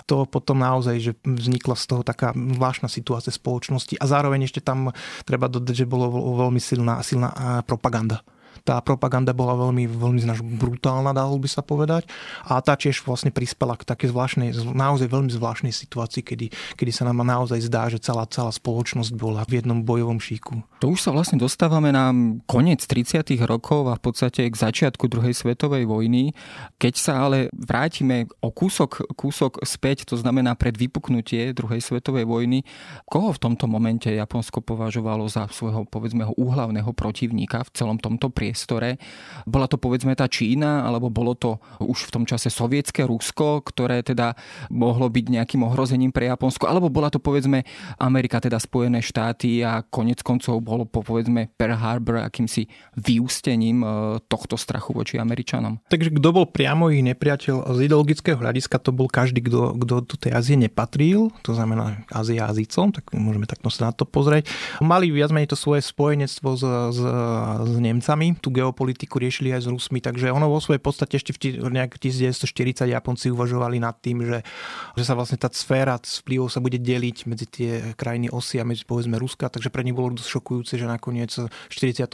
[0.06, 4.94] to potom naozaj, že vznikla z toho taká zvláštna situácia spoločnosti a zároveň ešte tam
[5.26, 6.10] treba dodať, že bolo
[6.46, 7.34] veľmi silná, silná
[7.66, 8.22] propaganda
[8.62, 10.20] tá propaganda bola veľmi, veľmi
[10.58, 12.06] brutálna, dalo by sa povedať.
[12.46, 16.46] A tá tiež vlastne prispela k také zvláštnej, naozaj veľmi zvláštnej situácii, kedy,
[16.78, 20.62] kedy sa nám naozaj zdá, že celá, celá spoločnosť bola v jednom bojovom šíku.
[20.78, 22.14] To už sa vlastne dostávame na
[22.46, 23.26] koniec 30.
[23.46, 26.34] rokov a v podstate k začiatku druhej svetovej vojny.
[26.78, 32.62] Keď sa ale vrátime o kúsok, kúsok späť, to znamená pred vypuknutie druhej svetovej vojny,
[33.10, 38.51] koho v tomto momente Japonsko považovalo za svojho, povedzme, úhlavného protivníka v celom tomto priestore?
[38.52, 39.00] Priestore.
[39.48, 44.04] Bola to povedzme tá Čína, alebo bolo to už v tom čase sovietské Rusko, ktoré
[44.04, 44.36] teda
[44.68, 47.64] mohlo byť nejakým ohrozením pre Japonsko, alebo bola to povedzme
[47.96, 52.68] Amerika, teda Spojené štáty a konec koncov bolo po povedzme Pearl Harbor akýmsi
[53.00, 53.86] vyústením e,
[54.28, 55.80] tohto strachu voči Američanom.
[55.88, 60.16] Takže kto bol priamo ich nepriateľ z ideologického hľadiska, to bol každý, kto, kto do
[60.20, 64.44] tej Ázie nepatril, to znamená Ázia Azícom, tak môžeme takto sa na to pozrieť.
[64.84, 66.64] Mali viac menej to svoje spojenectvo s,
[66.98, 67.00] s,
[67.62, 71.30] s Nemcami, tú geopolitiku riešili aj s Rusmi, takže ono vo svojej podstate ešte
[71.62, 74.42] v nejak 1940 Japonci uvažovali nad tým, že,
[74.98, 78.82] že sa vlastne tá sféra vplyvov sa bude deliť medzi tie krajiny osy a medzi
[78.82, 82.10] povedzme Ruska, takže pre nich bolo dosť šokujúce, že nakoniec v 41.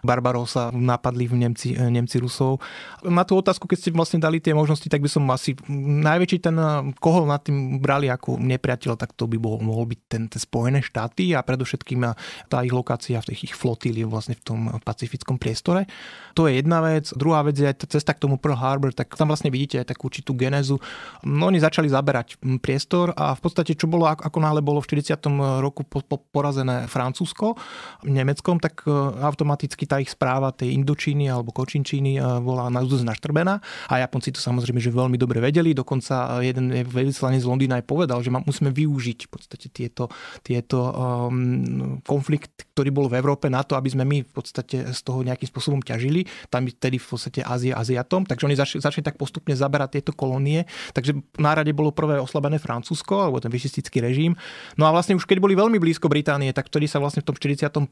[0.00, 2.62] Barbarosa napadli v Nemci, Nemci Rusov.
[3.04, 6.56] Na tú otázku, keď ste vlastne dali tie možnosti, tak by som asi najväčší ten
[7.02, 10.80] koho nad tým brali ako nepriateľ, tak to by bol, mohol byť ten, ten Spojené
[10.80, 12.00] štáty a predovšetkým
[12.46, 15.90] tá ich lokácia v tých ich flotíli vlastne v tom Pacificku geografickom priestore.
[16.38, 17.10] To je jedna vec.
[17.18, 20.06] Druhá vec je aj cesta k tomu Pearl Harbor, tak tam vlastne vidíte aj takú
[20.06, 20.78] určitú genézu.
[21.26, 25.18] No oni začali zaberať priestor a v podstate čo bolo, ako náhle bolo v 40.
[25.58, 27.58] roku po, po, porazené Francúzsko
[28.06, 33.54] Nemeckom, tak e, automaticky tá ich správa tej Indočíny alebo Kočinčíny e, bola na naštrbená
[33.90, 35.74] a Japonci to samozrejme, že veľmi dobre vedeli.
[35.74, 40.06] Dokonca jeden veľvyslanec z Londýna aj povedal, že musíme využiť v podstate tieto,
[40.46, 45.00] tieto um, konflikt, ktorý bol v Európe na to, aby sme my v podstate z
[45.08, 46.28] toho nejakým spôsobom ťažili.
[46.52, 50.68] Tam vtedy v podstate Ázia Aziatom, takže oni začali, začali tak postupne zaberať tieto kolónie.
[50.92, 54.36] Takže na rade bolo prvé oslabené Francúzsko, alebo ten vyšistický režim.
[54.76, 57.36] No a vlastne už keď boli veľmi blízko Británie, tak vtedy sa vlastne v tom
[57.38, 57.88] 41.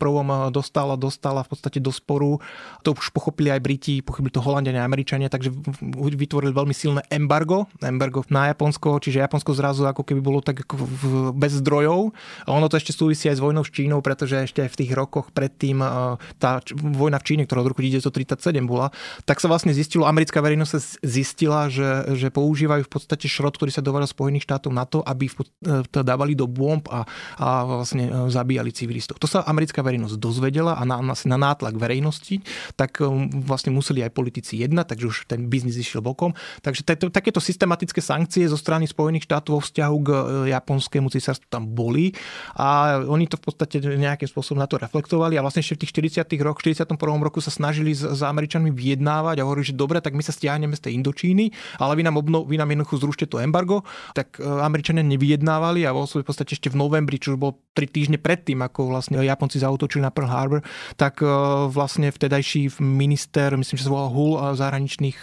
[0.50, 2.42] dostala, dostala v podstate do sporu.
[2.82, 5.54] To už pochopili aj Briti, pochopili to Holandiania a Američania, takže
[5.94, 10.66] vytvorili veľmi silné embargo, embargo na Japonsko, čiže Japonsko zrazu ako keby bolo tak
[11.38, 12.10] bez zdrojov.
[12.42, 15.30] A ono to ešte súvisí aj s vojnou s Čínou, pretože ešte v tých rokoch
[15.30, 15.78] predtým
[16.42, 18.90] tá vojna v Číne, ktorá od roku 1937 bola,
[19.22, 23.84] tak sa vlastne zistilo, americká verejnosť zistila, že, že používajú v podstate šrot, ktorý sa
[23.84, 25.30] dováža Spojených štátov na to, aby
[25.86, 27.06] to dávali do bomb a,
[27.38, 29.20] a vlastne e, zabíjali civilistov.
[29.22, 32.40] To sa americká verejnosť dozvedela a na, na, na nátlak verejnosti,
[32.74, 36.32] tak um, vlastne museli aj politici jednať, takže už ten biznis išiel bokom.
[36.64, 40.16] Takže takéto systematické sankcie zo strany Spojených štátov vo vzťahu k e,
[40.56, 42.16] japonskému císarstvu tam boli
[42.56, 46.22] a oni to v podstate nejakým spôsobom na to reflektovali a vlastne ešte v tých
[46.24, 46.46] 40.
[46.46, 46.95] rokoch, 41.
[46.98, 50.74] roku sa snažili s, s Američanmi vyjednávať a hovorili, že dobre, tak my sa stiahneme
[50.74, 53.84] z tej Indočíny, ale vy nám, obno, vy nám jednoducho zrušte to embargo.
[54.16, 57.86] Tak e, Američania nevyjednávali a vo v podstate ešte v novembri, čo už bolo 3
[57.90, 60.60] týždne predtým, ako vlastne Japonci zautočili na Pearl Harbor,
[60.96, 61.28] tak e,
[61.68, 65.18] vlastne vtedajší minister, myslím, že sa volal Hull zahraničných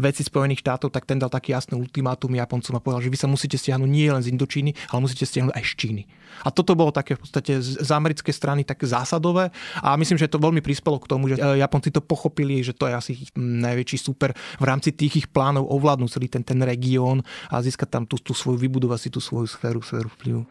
[0.00, 3.28] vecí Spojených štátov, tak ten dal taký jasný ultimátum Japoncom a povedal, že vy sa
[3.28, 6.02] musíte stiahnuť nie len z Indočíny, ale musíte stiahnuť aj z Číny.
[6.42, 9.52] A toto bolo také v podstate z americkej strany také zásadové
[9.84, 12.86] a myslím, že to veľmi prispelo k tomu, že e, Japonci to pochopili, že to
[12.86, 17.58] je asi najväčší super v rámci tých ich plánov ovládnuť celý ten, ten región a
[17.58, 20.42] získať tam tú, tú svoju, vybudovať si tú svoju sféru, sféru vplyvu.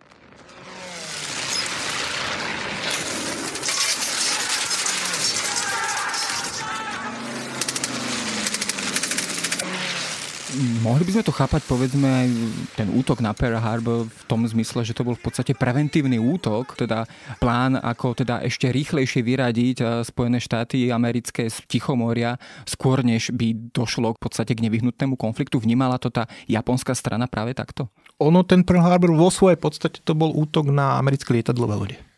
[10.81, 12.25] Mohli by sme to chápať, povedzme,
[12.73, 16.73] ten útok na Pearl Harbor v tom zmysle, že to bol v podstate preventívny útok,
[16.73, 17.05] teda
[17.37, 23.53] plán, ako teda ešte rýchlejšie vyradiť eh, Spojené štáty americké z Tichomoria, skôr než by
[23.69, 25.61] došlo v podstate k nevyhnutnému konfliktu.
[25.61, 27.85] Vnímala to tá japonská strana práve takto?
[28.17, 32.10] Ono, ten Pearl Harbor vo svojej podstate to bol útok na americké lietadlové lode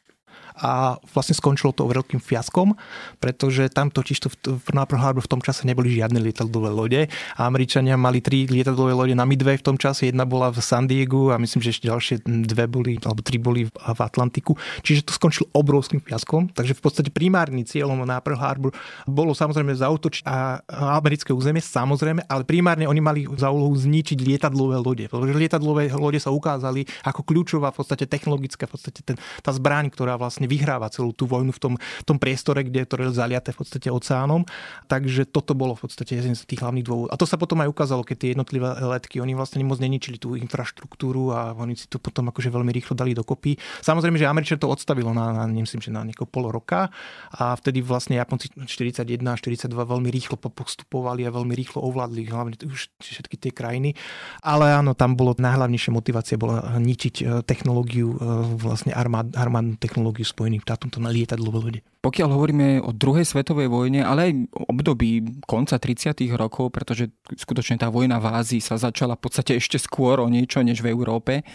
[0.58, 2.78] a vlastne skončilo to veľkým fiaskom,
[3.18, 7.02] pretože tam totiž to v Pearl Harbor v tom čase neboli žiadne lietadlové lode
[7.38, 10.86] a Američania mali tri lietadlové lode na Midway v tom čase, jedna bola v San
[10.86, 14.56] Diego a myslím, že ešte ďalšie dve boli, alebo tri boli v Atlantiku.
[14.82, 18.72] Čiže to skončilo obrovským fiaskom, takže v podstate primárnym cieľom na Pearl Harbor
[19.10, 20.62] bolo samozrejme zautočiť a
[21.00, 26.20] americké územie, samozrejme, ale primárne oni mali za úlohu zničiť lietadlové lode, pretože lietadlové lode
[26.22, 30.52] sa ukázali ako kľúčová v podstate technologická, v podstate ten, tá zbraň, ktorá vlastne vlastne
[30.52, 33.88] vyhráva celú tú vojnu v tom, v tom priestore, kde je to zaliaté v podstate
[33.88, 34.44] oceánom.
[34.92, 37.16] Takže toto bolo v podstate jeden z tých hlavných dôvodov.
[37.16, 40.36] A to sa potom aj ukázalo, keď tie jednotlivé letky, oni vlastne moc neničili tú
[40.36, 43.56] infraštruktúru a oni si to potom akože veľmi rýchlo dali dokopy.
[43.80, 46.92] Samozrejme, že Američan to odstavilo na, na nemyslím, že na niekoho pol roka
[47.32, 52.60] a vtedy vlastne Japonci 41 a 42 veľmi rýchlo postupovali a veľmi rýchlo ovládli hlavne
[52.68, 53.96] už všetky tie krajiny.
[54.44, 58.18] Ale áno, tam bolo najhlavnejšia motivácia bola ničiť e, technológiu, e,
[58.58, 61.82] vlastne armád, armádnu technológiu Spojených štátom to na lietadlové lode.
[62.04, 64.32] Pokiaľ hovoríme o druhej svetovej vojne, ale aj
[64.68, 66.20] období konca 30.
[66.36, 70.60] rokov, pretože skutočne tá vojna v Ázii sa začala v podstate ešte skôr o niečo
[70.60, 71.48] než v Európe,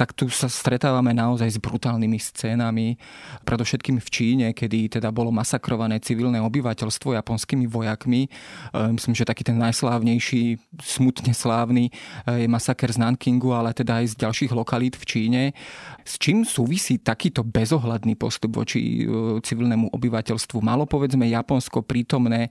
[0.00, 2.96] tak tu sa stretávame naozaj s brutálnymi scénami,
[3.44, 8.24] predovšetkým v Číne, kedy teda bolo masakrované civilné obyvateľstvo japonskými vojakmi.
[8.24, 8.28] E,
[8.96, 14.16] myslím, že taký ten najslávnejší, smutne slávny e, je masaker z Nankingu, ale teda aj
[14.16, 15.42] z ďalších lokalít v Číne.
[16.08, 19.44] S čím súvisí takýto bezohľadný postup voči e,
[19.90, 20.62] obyvateľstvu.
[20.62, 22.48] Malo povedzme Japonsko prítomné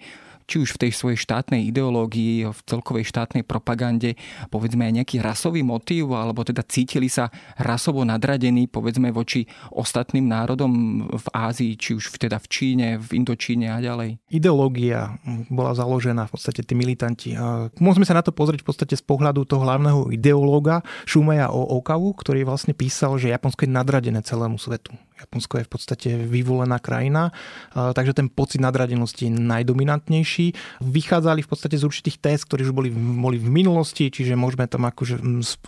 [0.49, 4.17] či už v tej svojej štátnej ideológii, v celkovej štátnej propagande,
[4.49, 7.30] povedzme aj nejaký rasový motív, alebo teda cítili sa
[7.62, 13.69] rasovo nadradení, povedzme, voči ostatným národom v Ázii, či už teda v Číne, v Indočíne
[13.69, 14.17] a ďalej?
[14.34, 15.21] Ideológia
[15.54, 17.38] bola založená v podstate tí militanti.
[17.78, 22.41] Môžeme sa na to pozrieť v podstate z pohľadu toho hlavného ideológa Shumeja Okavu, ktorý
[22.49, 24.97] vlastne písal, že Japonsko je nadradené celému svetu.
[25.19, 27.36] Japonsko je v podstate vyvolená krajina,
[27.75, 30.79] takže ten pocit nadradenosti je najdominantnejší.
[30.79, 34.88] Vychádzali v podstate z určitých test, ktorí už boli, boli v minulosti, čiže môžeme tam
[34.88, 35.19] akože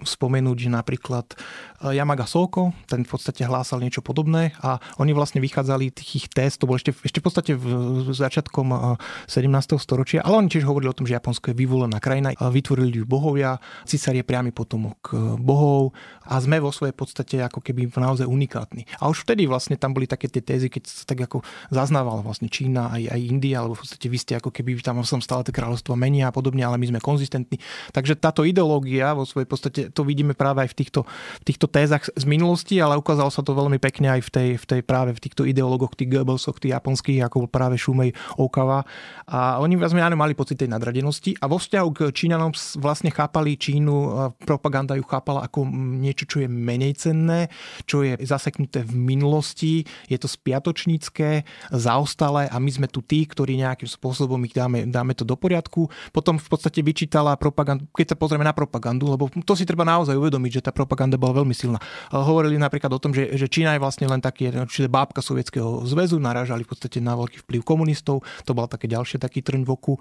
[0.08, 1.36] spomenúť, že napríklad
[1.84, 6.64] Yamaga Soko, ten v podstate hlásal niečo podobné a oni vlastne vychádzali tých ich to
[6.70, 9.78] bolo ešte, ešte v podstate v začiatkom 17.
[9.78, 13.60] storočia, ale oni tiež hovorili o tom, že Japonsko je vyvolená krajina, vytvorili ju bohovia,
[13.84, 15.92] císar je priamy potomok bohov
[16.24, 18.88] a sme vo svojej podstate ako keby naozaj unikátni.
[19.02, 21.42] A už vtedy vtedy vlastne tam boli také tie tézy, keď sa tak ako
[21.74, 25.18] zaznávala vlastne Čína aj, aj India, alebo v podstate vy ste ako keby tam som
[25.18, 27.58] stále tie kráľovstvo menia a podobne, ale my sme konzistentní.
[27.90, 31.02] Takže táto ideológia vo svojej podstate, to vidíme práve aj v týchto,
[31.42, 34.66] v týchto tézach z minulosti, ale ukázalo sa to veľmi pekne aj v tej, v
[34.78, 38.86] tej práve v týchto ideológoch, tých Goebbelsoch, tých japonských, ako bol práve Šumej Okawa.
[39.26, 44.30] A oni vlastne mali pocit tej nadradenosti a vo vzťahu k Číňanom vlastne chápali Čínu,
[44.46, 47.48] propaganda ju chápala ako niečo, čo je menej cenné,
[47.88, 53.24] čo je zaseknuté v minulosti minulosti, je to spiatočnícke, zaostalé a my sme tu tí,
[53.24, 55.88] ktorí nejakým spôsobom ich dáme, dáme to do poriadku.
[56.12, 60.20] Potom v podstate vyčítala propagandu, keď sa pozrieme na propagandu, lebo to si treba naozaj
[60.20, 61.80] uvedomiť, že tá propaganda bola veľmi silná.
[62.12, 66.20] Hovorili napríklad o tom, že, že Čína je vlastne len taký, čiže bábka Sovietskeho zväzu,
[66.20, 69.96] naražali v podstate na veľký vplyv komunistov, to bol také ďalšie taký trň v oku.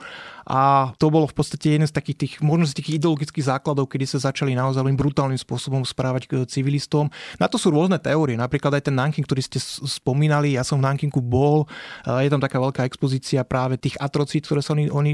[0.51, 4.11] A to bolo v podstate jeden z takých tých, možno z tých ideologických základov, kedy
[4.11, 7.13] sa začali naozaj brutálnym spôsobom správať k civilistom.
[7.37, 10.89] Na to sú rôzne teórie, napríklad aj ten Nanking, ktorý ste spomínali, ja som v
[10.89, 11.69] Nankingu bol,
[12.05, 15.13] je tam taká veľká expozícia práve tých atrocít, ktoré sa oni, oni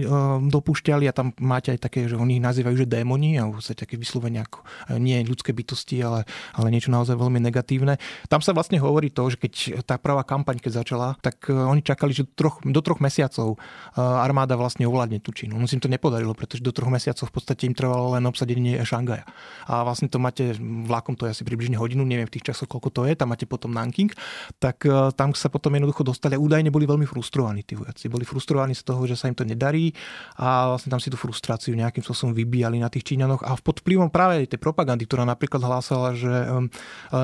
[0.50, 3.98] dopúšťali a tam máte aj také, že oni ich nazývajú, že démoni a v také
[3.98, 4.64] vyslovene ako
[4.96, 7.98] nie ľudské bytosti, ale, ale niečo naozaj veľmi negatívne.
[8.30, 9.52] Tam sa vlastne hovorí to, že keď
[9.84, 13.58] tá prvá kampaň, keď začala, tak oni čakali, že troch, do troch mesiacov
[13.96, 15.58] armáda vlastne ovládne tú Čínu.
[15.58, 19.28] Im to nepodarilo, pretože do troch mesiacov v podstate im trvalo len obsadenie Šangaja.
[19.68, 20.56] A vlastne to máte,
[20.88, 23.44] vlakom to je asi približne hodinu, neviem v tých časoch, koľko to je, tam máte
[23.44, 24.10] potom Nanking,
[24.58, 28.10] tak e, tam sa potom jednoducho dostali a údajne boli veľmi frustrovaní tí vojaci.
[28.10, 29.94] Boli frustrovaní z toho, že sa im to nedarí
[30.42, 34.10] a vlastne tam si tú frustráciu nejakým spôsobom vybíjali na tých Číňanoch a pod vplyvom
[34.10, 36.46] práve tej propagandy, ktorá napríklad hlásala, že e,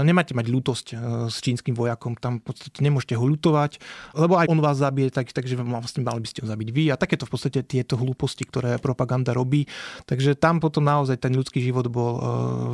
[0.06, 0.94] nemáte mať ľútosť e,
[1.26, 3.82] s čínskym vojakom, tam v podstate nemôžete ho ľutovať,
[4.14, 6.96] lebo aj on vás zabije, tak, takže vlastne mali by ste ho zabiť vy a
[6.96, 9.66] takéto v podstate tieto hlúposti, ktoré propaganda robí.
[10.06, 12.20] Takže tam potom naozaj ten ľudský život bol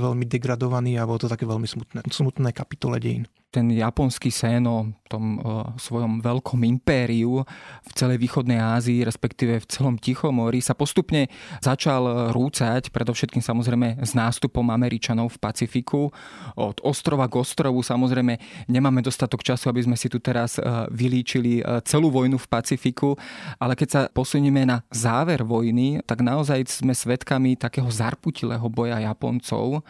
[0.09, 4.93] veľmi degradovaný a bolo to také veľmi smutné, smutné kapitole dejín ten japonský sen o
[5.09, 7.41] tom o svojom veľkom impériu
[7.81, 11.33] v celej východnej Ázii, respektíve v celom Tichomori, sa postupne
[11.65, 16.13] začal rúcať, predovšetkým samozrejme s nástupom Američanov v Pacifiku.
[16.61, 18.37] Od ostrova k ostrovu samozrejme
[18.69, 23.17] nemáme dostatok času, aby sme si tu teraz e, vylíčili e, celú vojnu v Pacifiku,
[23.57, 29.81] ale keď sa posunieme na záver vojny, tak naozaj sme svedkami takého zarputilého boja Japoncov,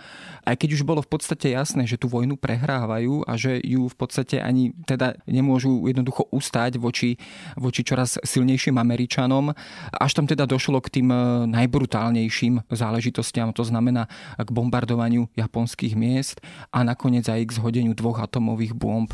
[0.46, 3.88] aj keď už bolo v podstate jasné, že tú vojnu prehrávajú a že že ju
[3.88, 7.16] v podstate ani teda nemôžu jednoducho ustať voči,
[7.56, 9.56] voči čoraz silnejším Američanom.
[9.96, 14.06] Až tam teda došlo k tým eh, najbrutálnejším záležitostiam, to znamená
[14.37, 19.08] k bombardovaniu japonských miest a nakoniec aj k zhodeniu dvoch atomových bomb.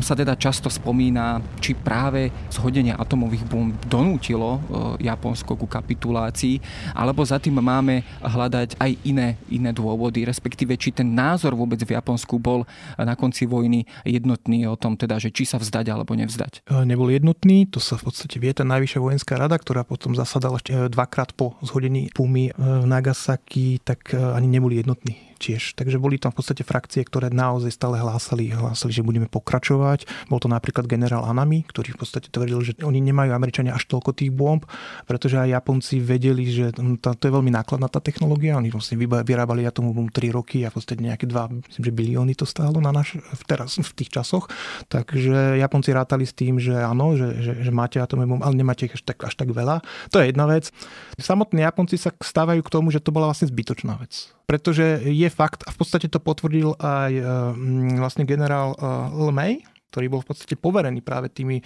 [0.00, 4.60] Tam sa teda často spomína, či práve zhodenie atomových bomb donútilo e,
[5.04, 6.56] Japonsko ku kapitulácii,
[6.96, 11.92] alebo za tým máme hľadať aj iné, iné dôvody, respektíve či ten názor vôbec v
[11.92, 12.64] Japonsku bol
[12.96, 16.64] na konci vojny jednotný o tom, teda, že či sa vzdať alebo nevzdať.
[16.64, 20.56] E, nebol jednotný, to sa v podstate vie tá najvyššia vojenská rada, ktorá potom zasadala
[20.64, 25.72] ešte e, dvakrát po zhodení Pumy v Nagasaki, tak ani neboli jednotní tiež.
[25.72, 30.28] Takže boli tam v podstate frakcie, ktoré naozaj stále hlásali, hlásali, že budeme pokračovať.
[30.28, 34.12] Bol to napríklad generál Anami, ktorý v podstate tvrdil, že oni nemajú Američania až toľko
[34.12, 34.60] tých bomb,
[35.08, 38.60] pretože aj Japonci vedeli, že to, to je veľmi nákladná tá technológia.
[38.60, 42.36] Oni vlastne vyrábali atomovú bomb 3 roky a v podstate nejaké 2, myslím, že bilióny
[42.36, 43.16] to stálo na naš,
[43.48, 44.52] teraz, v tých časoch.
[44.92, 48.84] Takže Japonci rátali s tým, že áno, že, že, že máte atomové bomby, ale nemáte
[48.84, 49.80] ich až tak, až tak veľa.
[50.12, 50.68] To je jedna vec.
[51.16, 55.62] Samotní Japonci sa stávajú k tomu, že to bola vlastne zbytočná vec pretože je fakt,
[55.62, 57.22] a v podstate to potvrdil aj e,
[58.02, 58.78] vlastne generál e,
[59.30, 59.62] Lemay,
[59.94, 61.64] ktorý bol v podstate poverený práve tými e,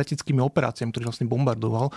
[0.00, 1.92] leteckými operáciami, ktorý vlastne bombardoval.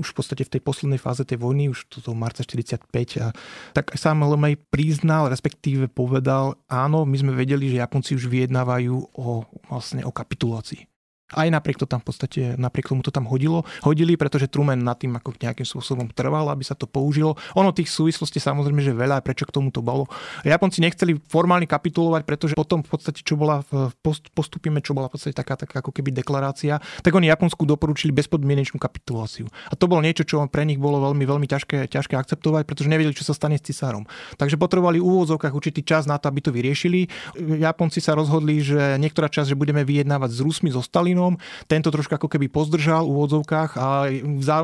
[0.00, 2.80] Už v podstate v tej poslednej fáze tej vojny, už toto marca 45,
[3.20, 3.36] a,
[3.76, 9.44] tak sám Lemay priznal, respektíve povedal, áno, my sme vedeli, že Japonci už vyjednávajú o,
[9.68, 10.97] vlastne o kapitulácii.
[11.36, 14.96] Aj napriek to tam v podstate, napriek tomu to tam hodilo, hodili, pretože Truman nad
[14.96, 17.36] tým ako nejakým spôsobom trval, aby sa to použilo.
[17.52, 20.08] Ono tých súvislostí samozrejme, že veľa, prečo k tomu to bolo.
[20.40, 23.60] Japonci nechceli formálne kapitulovať, pretože potom v podstate, čo bola
[24.32, 28.80] postupíme, čo bola v podstate taká, taká ako keby deklarácia, tak oni Japonsku doporučili bezpodmienečnú
[28.80, 29.52] kapituláciu.
[29.68, 33.12] A to bolo niečo, čo pre nich bolo veľmi, veľmi ťažké, ťažké akceptovať, pretože nevedeli,
[33.12, 34.08] čo sa stane s cisárom.
[34.40, 37.04] Takže potrebovali v úvodzovkách určitý čas na to, aby to vyriešili.
[37.36, 41.34] Japonci sa rozhodli, že niektorá časť, že budeme vyjednávať s Rusmi, so Stalinom, Putinom.
[41.66, 44.06] Tento trošku ako keby pozdržal v úvodzovkách a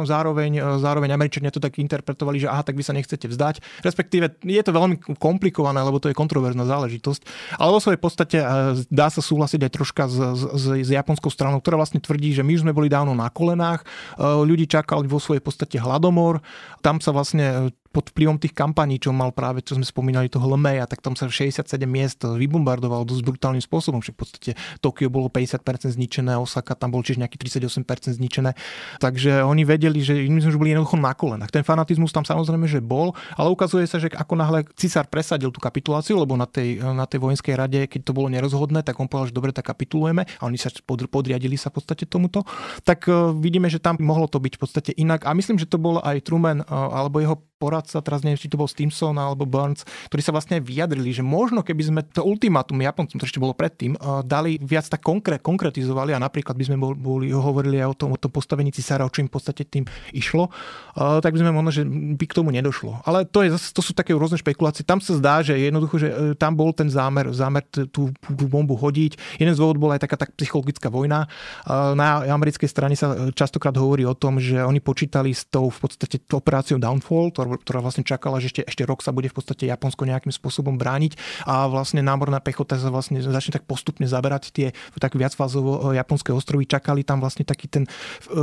[0.07, 3.83] zároveň, zároveň Američania to tak interpretovali, že aha, tak vy sa nechcete vzdať.
[3.83, 7.27] Respektíve je to veľmi komplikované, lebo to je kontroverzná záležitosť.
[7.59, 8.47] Ale vo svojej podstate e,
[8.87, 12.55] dá sa súhlasiť aj troška s, s, s japonskou stranou, ktorá vlastne tvrdí, že my
[12.55, 13.87] už sme boli dávno na kolenách, e,
[14.23, 16.39] ľudí čakali vo svojej podstate hladomor,
[16.81, 20.91] tam sa vlastne pod vplyvom tých kampaní, čo mal práve, čo sme spomínali, toho Lmeja,
[20.91, 24.51] tak tam sa 67 miest vybombardovalo dosť brutálnym spôsobom, že v podstate
[24.83, 28.59] Tokio bolo 50% zničené, Osaka tam bol čiže nejaký 38% zničené.
[28.99, 31.55] Takže oni vedeli, že my sme už boli jednoducho na kolenách.
[31.55, 35.63] Ten fanatizmus tam samozrejme, že bol, ale ukazuje sa, že ako náhle cisár presadil tú
[35.63, 39.31] kapituláciu, lebo na tej, na tej vojenskej rade, keď to bolo nerozhodné, tak on povedal,
[39.31, 42.43] že dobre, tak kapitulujeme a oni sa podriadili sa v podstate tomuto,
[42.83, 45.29] tak e, vidíme, že tam mohlo to byť v podstate inak.
[45.29, 48.61] A myslím, že to bol aj Truman e, alebo jeho poradca, teraz neviem, či to
[48.61, 53.17] bol Stimson alebo Burns, ktorí sa vlastne vyjadrili, že možno keby sme to ultimátum Japoncom,
[53.17, 57.31] to ešte bolo predtým, e, dali viac tak konkrét, konkretizovali a napríklad by sme boli,
[57.33, 60.51] hovorili aj o tom, o tom postavení cisára, o čím v podstate tým išlo,
[60.95, 63.03] tak by sme možno, že by k tomu nedošlo.
[63.07, 64.87] Ale to, je, to sú také rôzne špekulácie.
[64.87, 66.09] Tam sa zdá, že jednoducho, že
[66.39, 69.41] tam bol ten zámer, zámer tú, bombu hodiť.
[69.43, 71.27] Jeden z dôvodov bola aj taká tak psychologická vojna.
[71.69, 76.23] Na americkej strane sa častokrát hovorí o tom, že oni počítali s tou v podstate
[76.31, 80.33] operáciou Downfall, ktorá vlastne čakala, že ešte, ešte rok sa bude v podstate Japonsko nejakým
[80.33, 81.17] spôsobom brániť
[81.49, 84.67] a vlastne námorná pechota sa vlastne začne tak postupne zaberať tie
[84.99, 86.69] tak viacfázovo e, japonské ostrovy.
[86.69, 88.41] Čakali tam vlastne taký ten e,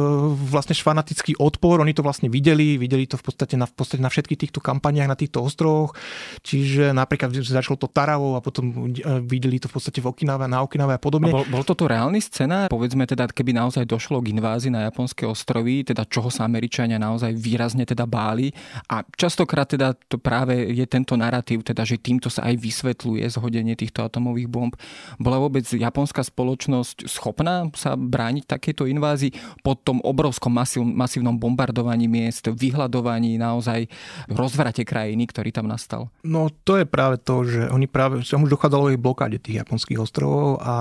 [0.50, 1.82] vlastne fanatický odpor.
[1.82, 5.10] Oni to vlastne videli, videli to v podstate na, v podstate na všetkých týchto kampaniách
[5.10, 5.94] na týchto ostrovoch.
[6.42, 10.64] Čiže napríklad začalo to Taravou a potom e, videli to v podstate v Okinawe, na
[10.64, 11.32] Okinawe a podobne.
[11.32, 12.68] A bol, bol toto reálny scenár?
[12.72, 17.34] Povedzme teda, keby naozaj došlo k invázii na japonské ostrovy, teda čoho sa Američania naozaj
[17.36, 18.54] výrazne teda báli.
[18.92, 23.80] A častokrát teda to práve je tento narratív, teda, že týmto sa aj vysvetľuje zhodenie
[23.80, 24.76] týchto atomových bomb.
[25.16, 29.32] Bola vôbec japonská spoločnosť schopná sa brániť takéto invázii
[29.64, 33.88] po tom obrovskom masív, masívnom bombardovaní miest, vyhľadovaní naozaj
[34.28, 36.12] rozvrate krajiny, ktorý tam nastal?
[36.28, 40.04] No to je práve to, že oni práve, že už dochádzalo ich blokáde tých japonských
[40.04, 40.74] ostrovov a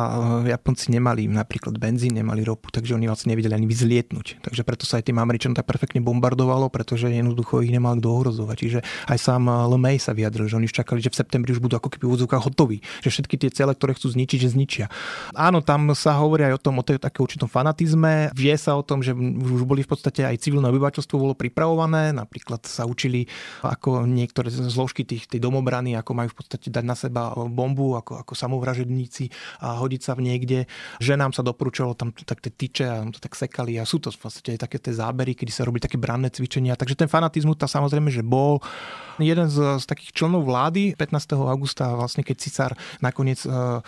[0.50, 4.42] Japonci nemali napríklad benzín, nemali ropu, takže oni vlastne nevedeli ani vyzlietnúť.
[4.42, 8.57] Takže preto sa aj tým Američanom tak perfektne bombardovalo, pretože jednoducho ich nemal kto ohrozovať.
[8.57, 8.80] Čiže
[9.12, 12.05] aj sám Lemay sa vyjadril, že oni čakali, že v septembri už budú ako keby
[12.09, 14.86] v úvodzovkách hotoví, že všetky tie cele, ktoré chcú zničiť, že zničia.
[15.36, 18.32] Áno, tam sa hovorí aj o tom, o tej také určitom fanatizme.
[18.32, 22.64] Vie sa o tom, že už boli v podstate aj civilné obyvateľstvo bolo pripravované, napríklad
[22.64, 23.26] sa učili
[23.61, 28.22] ako niektoré zložky tých, tej domobrany, ako majú v podstate dať na seba bombu, ako,
[28.22, 29.28] ako samovražedníci
[29.61, 30.70] a hodiť sa v niekde.
[31.03, 34.18] Ženám sa doporučovalo tam tak tie tyče a to tak sekali a sú to v
[34.22, 36.78] podstate aj také tie zábery, kedy sa robili také branné cvičenia.
[36.78, 38.62] Takže ten fanatizmus tam samozrejme, že bol.
[39.20, 41.36] Jeden z, z takých členov vlády 15.
[41.45, 42.72] augusta, vlastne keď Cicár
[43.05, 43.84] nakoniec uh,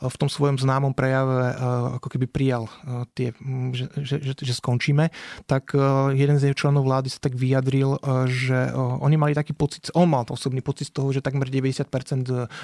[0.00, 1.54] v tom svojom známom prejave eh,
[2.00, 5.10] ako keby prijal eh, tie, mm, že, že, že, že skončíme,
[5.46, 5.80] tak eh,
[6.16, 7.96] jeden z jej členov vlády sa tak vyjadril,
[8.30, 11.88] že oni mali taký pocit, on mal osobný pocit z toho, že takmer 90%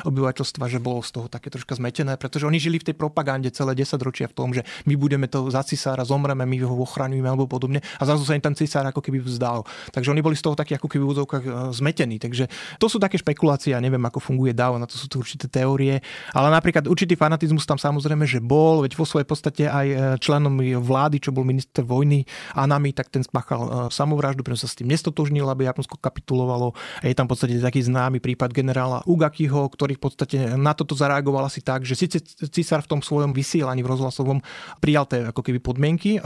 [0.07, 3.77] obyvateľstva, že bolo z toho také troška zmetené, pretože oni žili v tej propagande celé
[3.77, 7.51] 10 ročia v tom, že my budeme to za cisára, zomreme, my ho ochraňujeme alebo
[7.51, 9.65] podobne a zrazu sa im ten cisár ako keby vzdal.
[9.93, 11.45] Takže oni boli z toho takí ako keby v úzovkách
[11.77, 12.17] zmetení.
[12.17, 12.49] Takže
[12.81, 16.01] to sú také špekulácie, ja neviem, ako funguje DAO, na to sú tu určité teórie,
[16.33, 20.57] ale napríklad určitý fanatizmus tam samozrejme, že bol, veď vo svojej podstate aj e, členom
[20.81, 22.25] vlády, čo bol minister vojny
[22.57, 26.73] Anami, tak ten spáchal e, samovraždu, pretože sa s tým nestotožnil, aby Japonsko kapitulovalo.
[27.05, 30.97] A je tam v podstate taký známy prípad generála Ugakiho, ktorý v podstate na toto
[30.97, 34.41] zareagoval asi tak, že síce císar v tom svojom vysielaní v rozhlasovom
[34.81, 36.21] prijal tie ako keby podmienky e,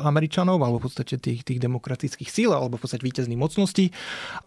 [0.00, 3.92] Američanov, alebo v podstate tých, tých demokratických síl, alebo v podstate víťazných mocností,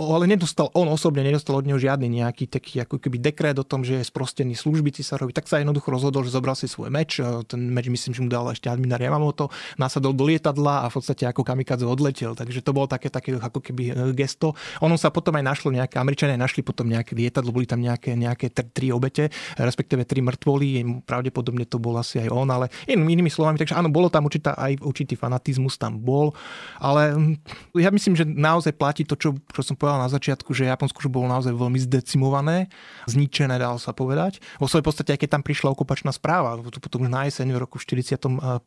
[0.02, 3.86] ale nedostal, on osobne nedostal od neho žiadny nejaký taký ako keby dekret o tom,
[3.86, 7.20] že je sprostený služby cisárovi, tak sa jednoducho rozhodol, že zobral si svoj meč.
[7.20, 10.96] E, ten meč myslím, že mu dal ešte Adminar Yamamoto, nasadol do lietadla a v
[10.96, 12.32] podstate ako kamikadze odletel.
[12.32, 14.56] Takže to bolo také, také ako keby e, gesto.
[14.80, 18.56] Ono sa potom aj našlo nejaké, Američania našli potom nejaké lietadlo, boli tam nejaké, nejaké
[18.56, 19.28] tri obete,
[19.60, 23.92] respektíve tri mŕtvoly, pravdepodobne to bol asi aj on, ale in, inými slovami, takže áno,
[23.92, 26.32] bolo tam určitá, aj určitý fanatizmus tam bol,
[26.80, 27.36] ale hm,
[27.82, 31.10] ja myslím, že naozaj platí to, čo, čo som povedal na začiatku, že Japonsko už
[31.12, 32.72] bolo naozaj veľmi zdecimované,
[33.10, 34.40] zničené, dal sa povedať.
[34.62, 37.82] Vo svojej podstate, aj keď tam prišla okupačná ročná správa, potom na jeseň v roku
[37.82, 38.62] 45.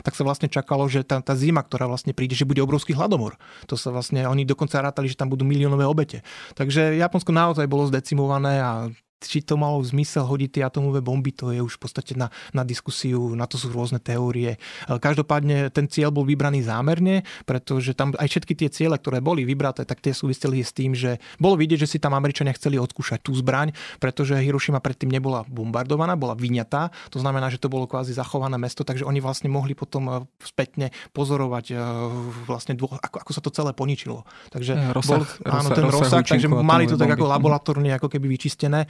[0.00, 3.36] tak sa vlastne čakalo, že tá, tá zima, ktorá vlastne príde, že bude obrovský hladomor.
[3.68, 6.24] To sa vlastne, oni dokonca rátali, že tam budú miliónové obete.
[6.56, 8.88] Takže Japonsko naozaj bolo zdecimované a
[9.20, 12.64] či to malo zmysel hodiť tie atomové bomby, to je už v podstate na, na
[12.64, 14.56] diskusiu, na to sú rôzne teórie.
[14.88, 19.84] Každopádne ten cieľ bol vybraný zámerne, pretože tam aj všetky tie ciele, ktoré boli vybraté,
[19.84, 23.36] tak tie súviseli s tým, že bolo vidieť, že si tam Američania chceli odskúšať tú
[23.36, 26.88] zbraň, pretože Hirošima predtým nebola bombardovaná, bola vyňatá.
[27.12, 30.88] To znamená, že to bolo kvázi zachované mesto, takže oni vlastne mohli potom e, spätne
[31.12, 31.74] pozorovať e,
[32.48, 34.24] vlastne dvo, ako, ako sa to celé poničilo.
[34.48, 38.26] Takže rozsah, bol, áno, ten rozsah, rozsah takže mali to tak ako laboratórne ako keby
[38.32, 38.88] vyčistené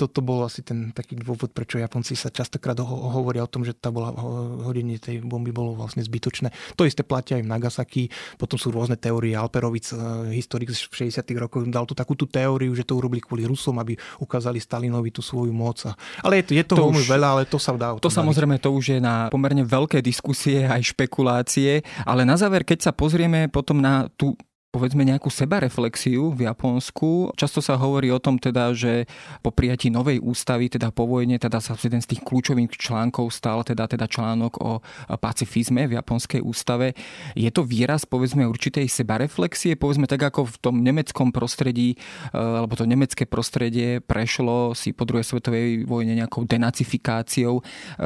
[0.00, 3.76] toto bol asi ten taký dôvod, prečo Japonci sa častokrát ho- hovoria o tom, že
[3.76, 4.16] tá bola
[4.64, 6.48] hodenie tej bomby bolo vlastne zbytočné.
[6.80, 8.02] To isté platia aj v Nagasaki,
[8.40, 9.36] potom sú rôzne teórie.
[9.36, 11.36] Alperovic, eh, historik z 60.
[11.36, 15.20] rokov, dal tu takú tú teóriu, že to urobili kvôli Rusom, aby ukázali Stalinovi tú
[15.20, 15.84] svoju moc.
[16.24, 17.92] Ale je, to, je toho to už, veľa, ale to sa dá.
[18.00, 22.88] To samozrejme, to už je na pomerne veľké diskusie, aj špekulácie, ale na záver, keď
[22.88, 24.32] sa pozrieme potom na tú
[24.70, 27.34] povedzme nejakú sebareflexiu v Japonsku.
[27.34, 29.10] Často sa hovorí o tom teda, že
[29.42, 33.66] po prijatí novej ústavy, teda po vojne, teda sa jeden z tých kľúčových článkov stal
[33.66, 34.78] teda, teda článok o
[35.18, 36.94] pacifizme v japonskej ústave.
[37.34, 41.98] Je to výraz povedzme určitej sebareflexie, povedzme tak ako v tom nemeckom prostredí,
[42.30, 47.62] e, alebo to nemecké prostredie prešlo si po druhej svetovej vojne nejakou denacifikáciou, e,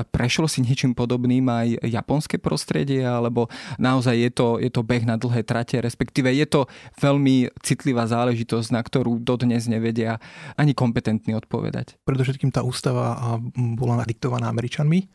[0.08, 5.20] prešlo si niečím podobným aj japonské prostredie, alebo naozaj je to, je to beh na
[5.20, 6.70] dlhé trate, respektíve je to
[7.02, 10.22] veľmi citlivá záležitosť, na ktorú dodnes nevedia
[10.54, 11.98] ani kompetentní odpovedať.
[12.06, 15.10] Predovšetkým tá ústava bola diktovaná Američanmi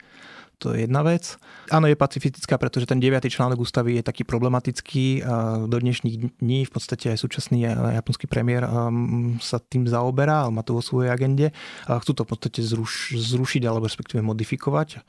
[0.59, 1.39] to je jedna vec.
[1.71, 3.23] Áno, je pacifistická, pretože ten 9.
[3.31, 5.23] článok ústavy je taký problematický.
[5.71, 7.63] Do dnešných dní v podstate aj súčasný
[7.95, 8.67] japonský premiér
[9.39, 11.55] sa tým zaoberá, má to vo svojej agende.
[11.87, 14.99] Chcú to v podstate zruš, zrušiť alebo respektíve modifikovať.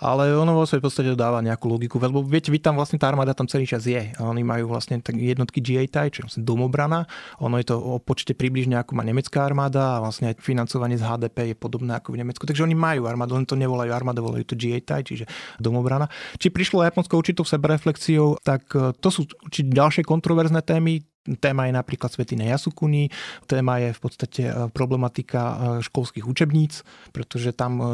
[0.00, 2.00] Ale ono vo svojej podstate dáva nejakú logiku.
[2.00, 4.16] Lebo viete, vy tam vlastne tá armáda tam celý čas je.
[4.16, 7.04] Oni majú vlastne jednotky GA čo je vlastne domobrana.
[7.44, 11.04] Ono je to o počte približne ako má nemecká armáda a vlastne aj financovanie z
[11.04, 12.48] HDP je podobné ako v Nemecku.
[12.48, 15.24] Takže oni majú armádu, len to nevolajú armáda, volajú to GA aj, čiže
[15.58, 16.10] domobrana.
[16.38, 21.02] Či prišlo Japonsko určitou sebereflexiou, tak e, to sú určite ďalšie kontroverzné témy.
[21.24, 23.08] Téma je napríklad Svetine Yasukuni,
[23.48, 26.84] téma je v podstate e, problematika e, školských učebníc,
[27.16, 27.84] pretože tam e,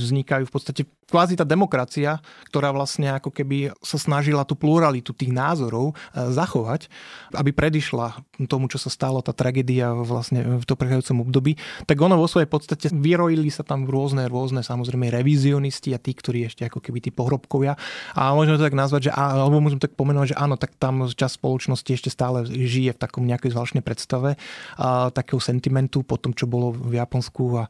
[0.00, 5.36] vznikajú v podstate kvázi tá demokracia, ktorá vlastne ako keby sa snažila tú pluralitu tých
[5.36, 6.88] názorov zachovať,
[7.36, 11.52] aby predišla tomu, čo sa stalo, tá tragédia vlastne v to prechádzajúcom období,
[11.84, 16.48] tak ono vo svojej podstate vyrojili sa tam rôzne, rôzne samozrejme revizionisti a tí, ktorí
[16.48, 17.76] ešte ako keby tí pohrobkovia.
[18.16, 21.36] A môžeme to tak nazvať, že, alebo môžeme tak pomenovať, že áno, tak tam čas
[21.36, 24.38] spoločnosti ešte stále žije v takom nejakej zvláštnej predstave
[24.78, 27.62] a takého sentimentu po tom, čo bolo v Japonsku a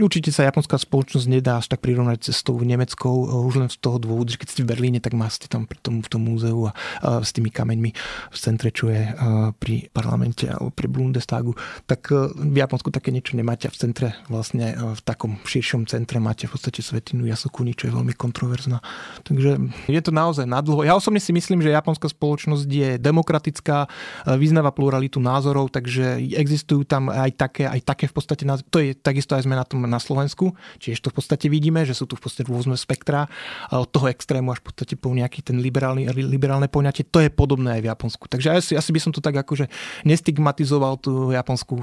[0.00, 4.32] určite sa japonská spoločnosť nedá až tak prirovnať cestou nemeckou už len z toho dôvodu,
[4.32, 6.72] že keď ste v Berlíne, tak má ste tam pri tom, v tom múzeu a,
[7.04, 7.90] a s tými kameňmi
[8.32, 9.12] v centre, čo je
[9.60, 11.52] pri parlamente alebo pri Bundestagu,
[11.84, 16.22] tak e, v Japonsku také niečo nemáte a v centre vlastne v takom širšom centre
[16.22, 18.80] máte v podstate svetinu Yasukuni, čo je veľmi kontroverzná.
[19.26, 19.60] Takže
[19.90, 20.86] je to naozaj nadlho.
[20.86, 23.90] Ja osobne si myslím, že japonská spoločnosť je demokratická,
[24.36, 29.34] vyznáva pluralitu názorov, takže existujú tam aj také, aj také v podstate, to je takisto
[29.34, 32.22] aj sme na tom na Slovensku, čiže to v podstate vidíme, že sú tu v
[32.22, 33.26] podstate rôzne spektra
[33.72, 37.80] od toho extrému až v podstate po nejaký ten liberálny, liberálne poňatie, to je podobné
[37.80, 38.24] aj v Japonsku.
[38.28, 39.66] Takže asi, asi by som to tak akože
[40.04, 41.80] nestigmatizoval tú Japonsku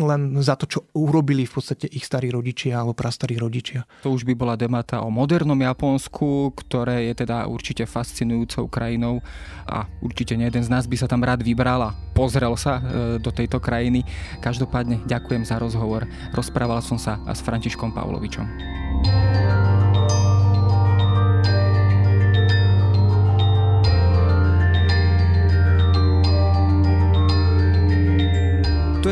[0.00, 3.84] len za to, čo urobili v podstate ich starí rodičia alebo prastarí rodičia.
[4.02, 9.20] To už by bola debata o modernom Japonsku, ktoré je teda určite fascinujúcou krajinou
[9.68, 12.82] a určite nie jeden z nás by sa tam rád vybral a pozrel sa e,
[13.20, 14.02] do tejto krajiny.
[14.40, 16.08] Každopádne ďakujem za rozhovor.
[16.32, 19.75] Rozprával som sa s Františkom Pavlovičom.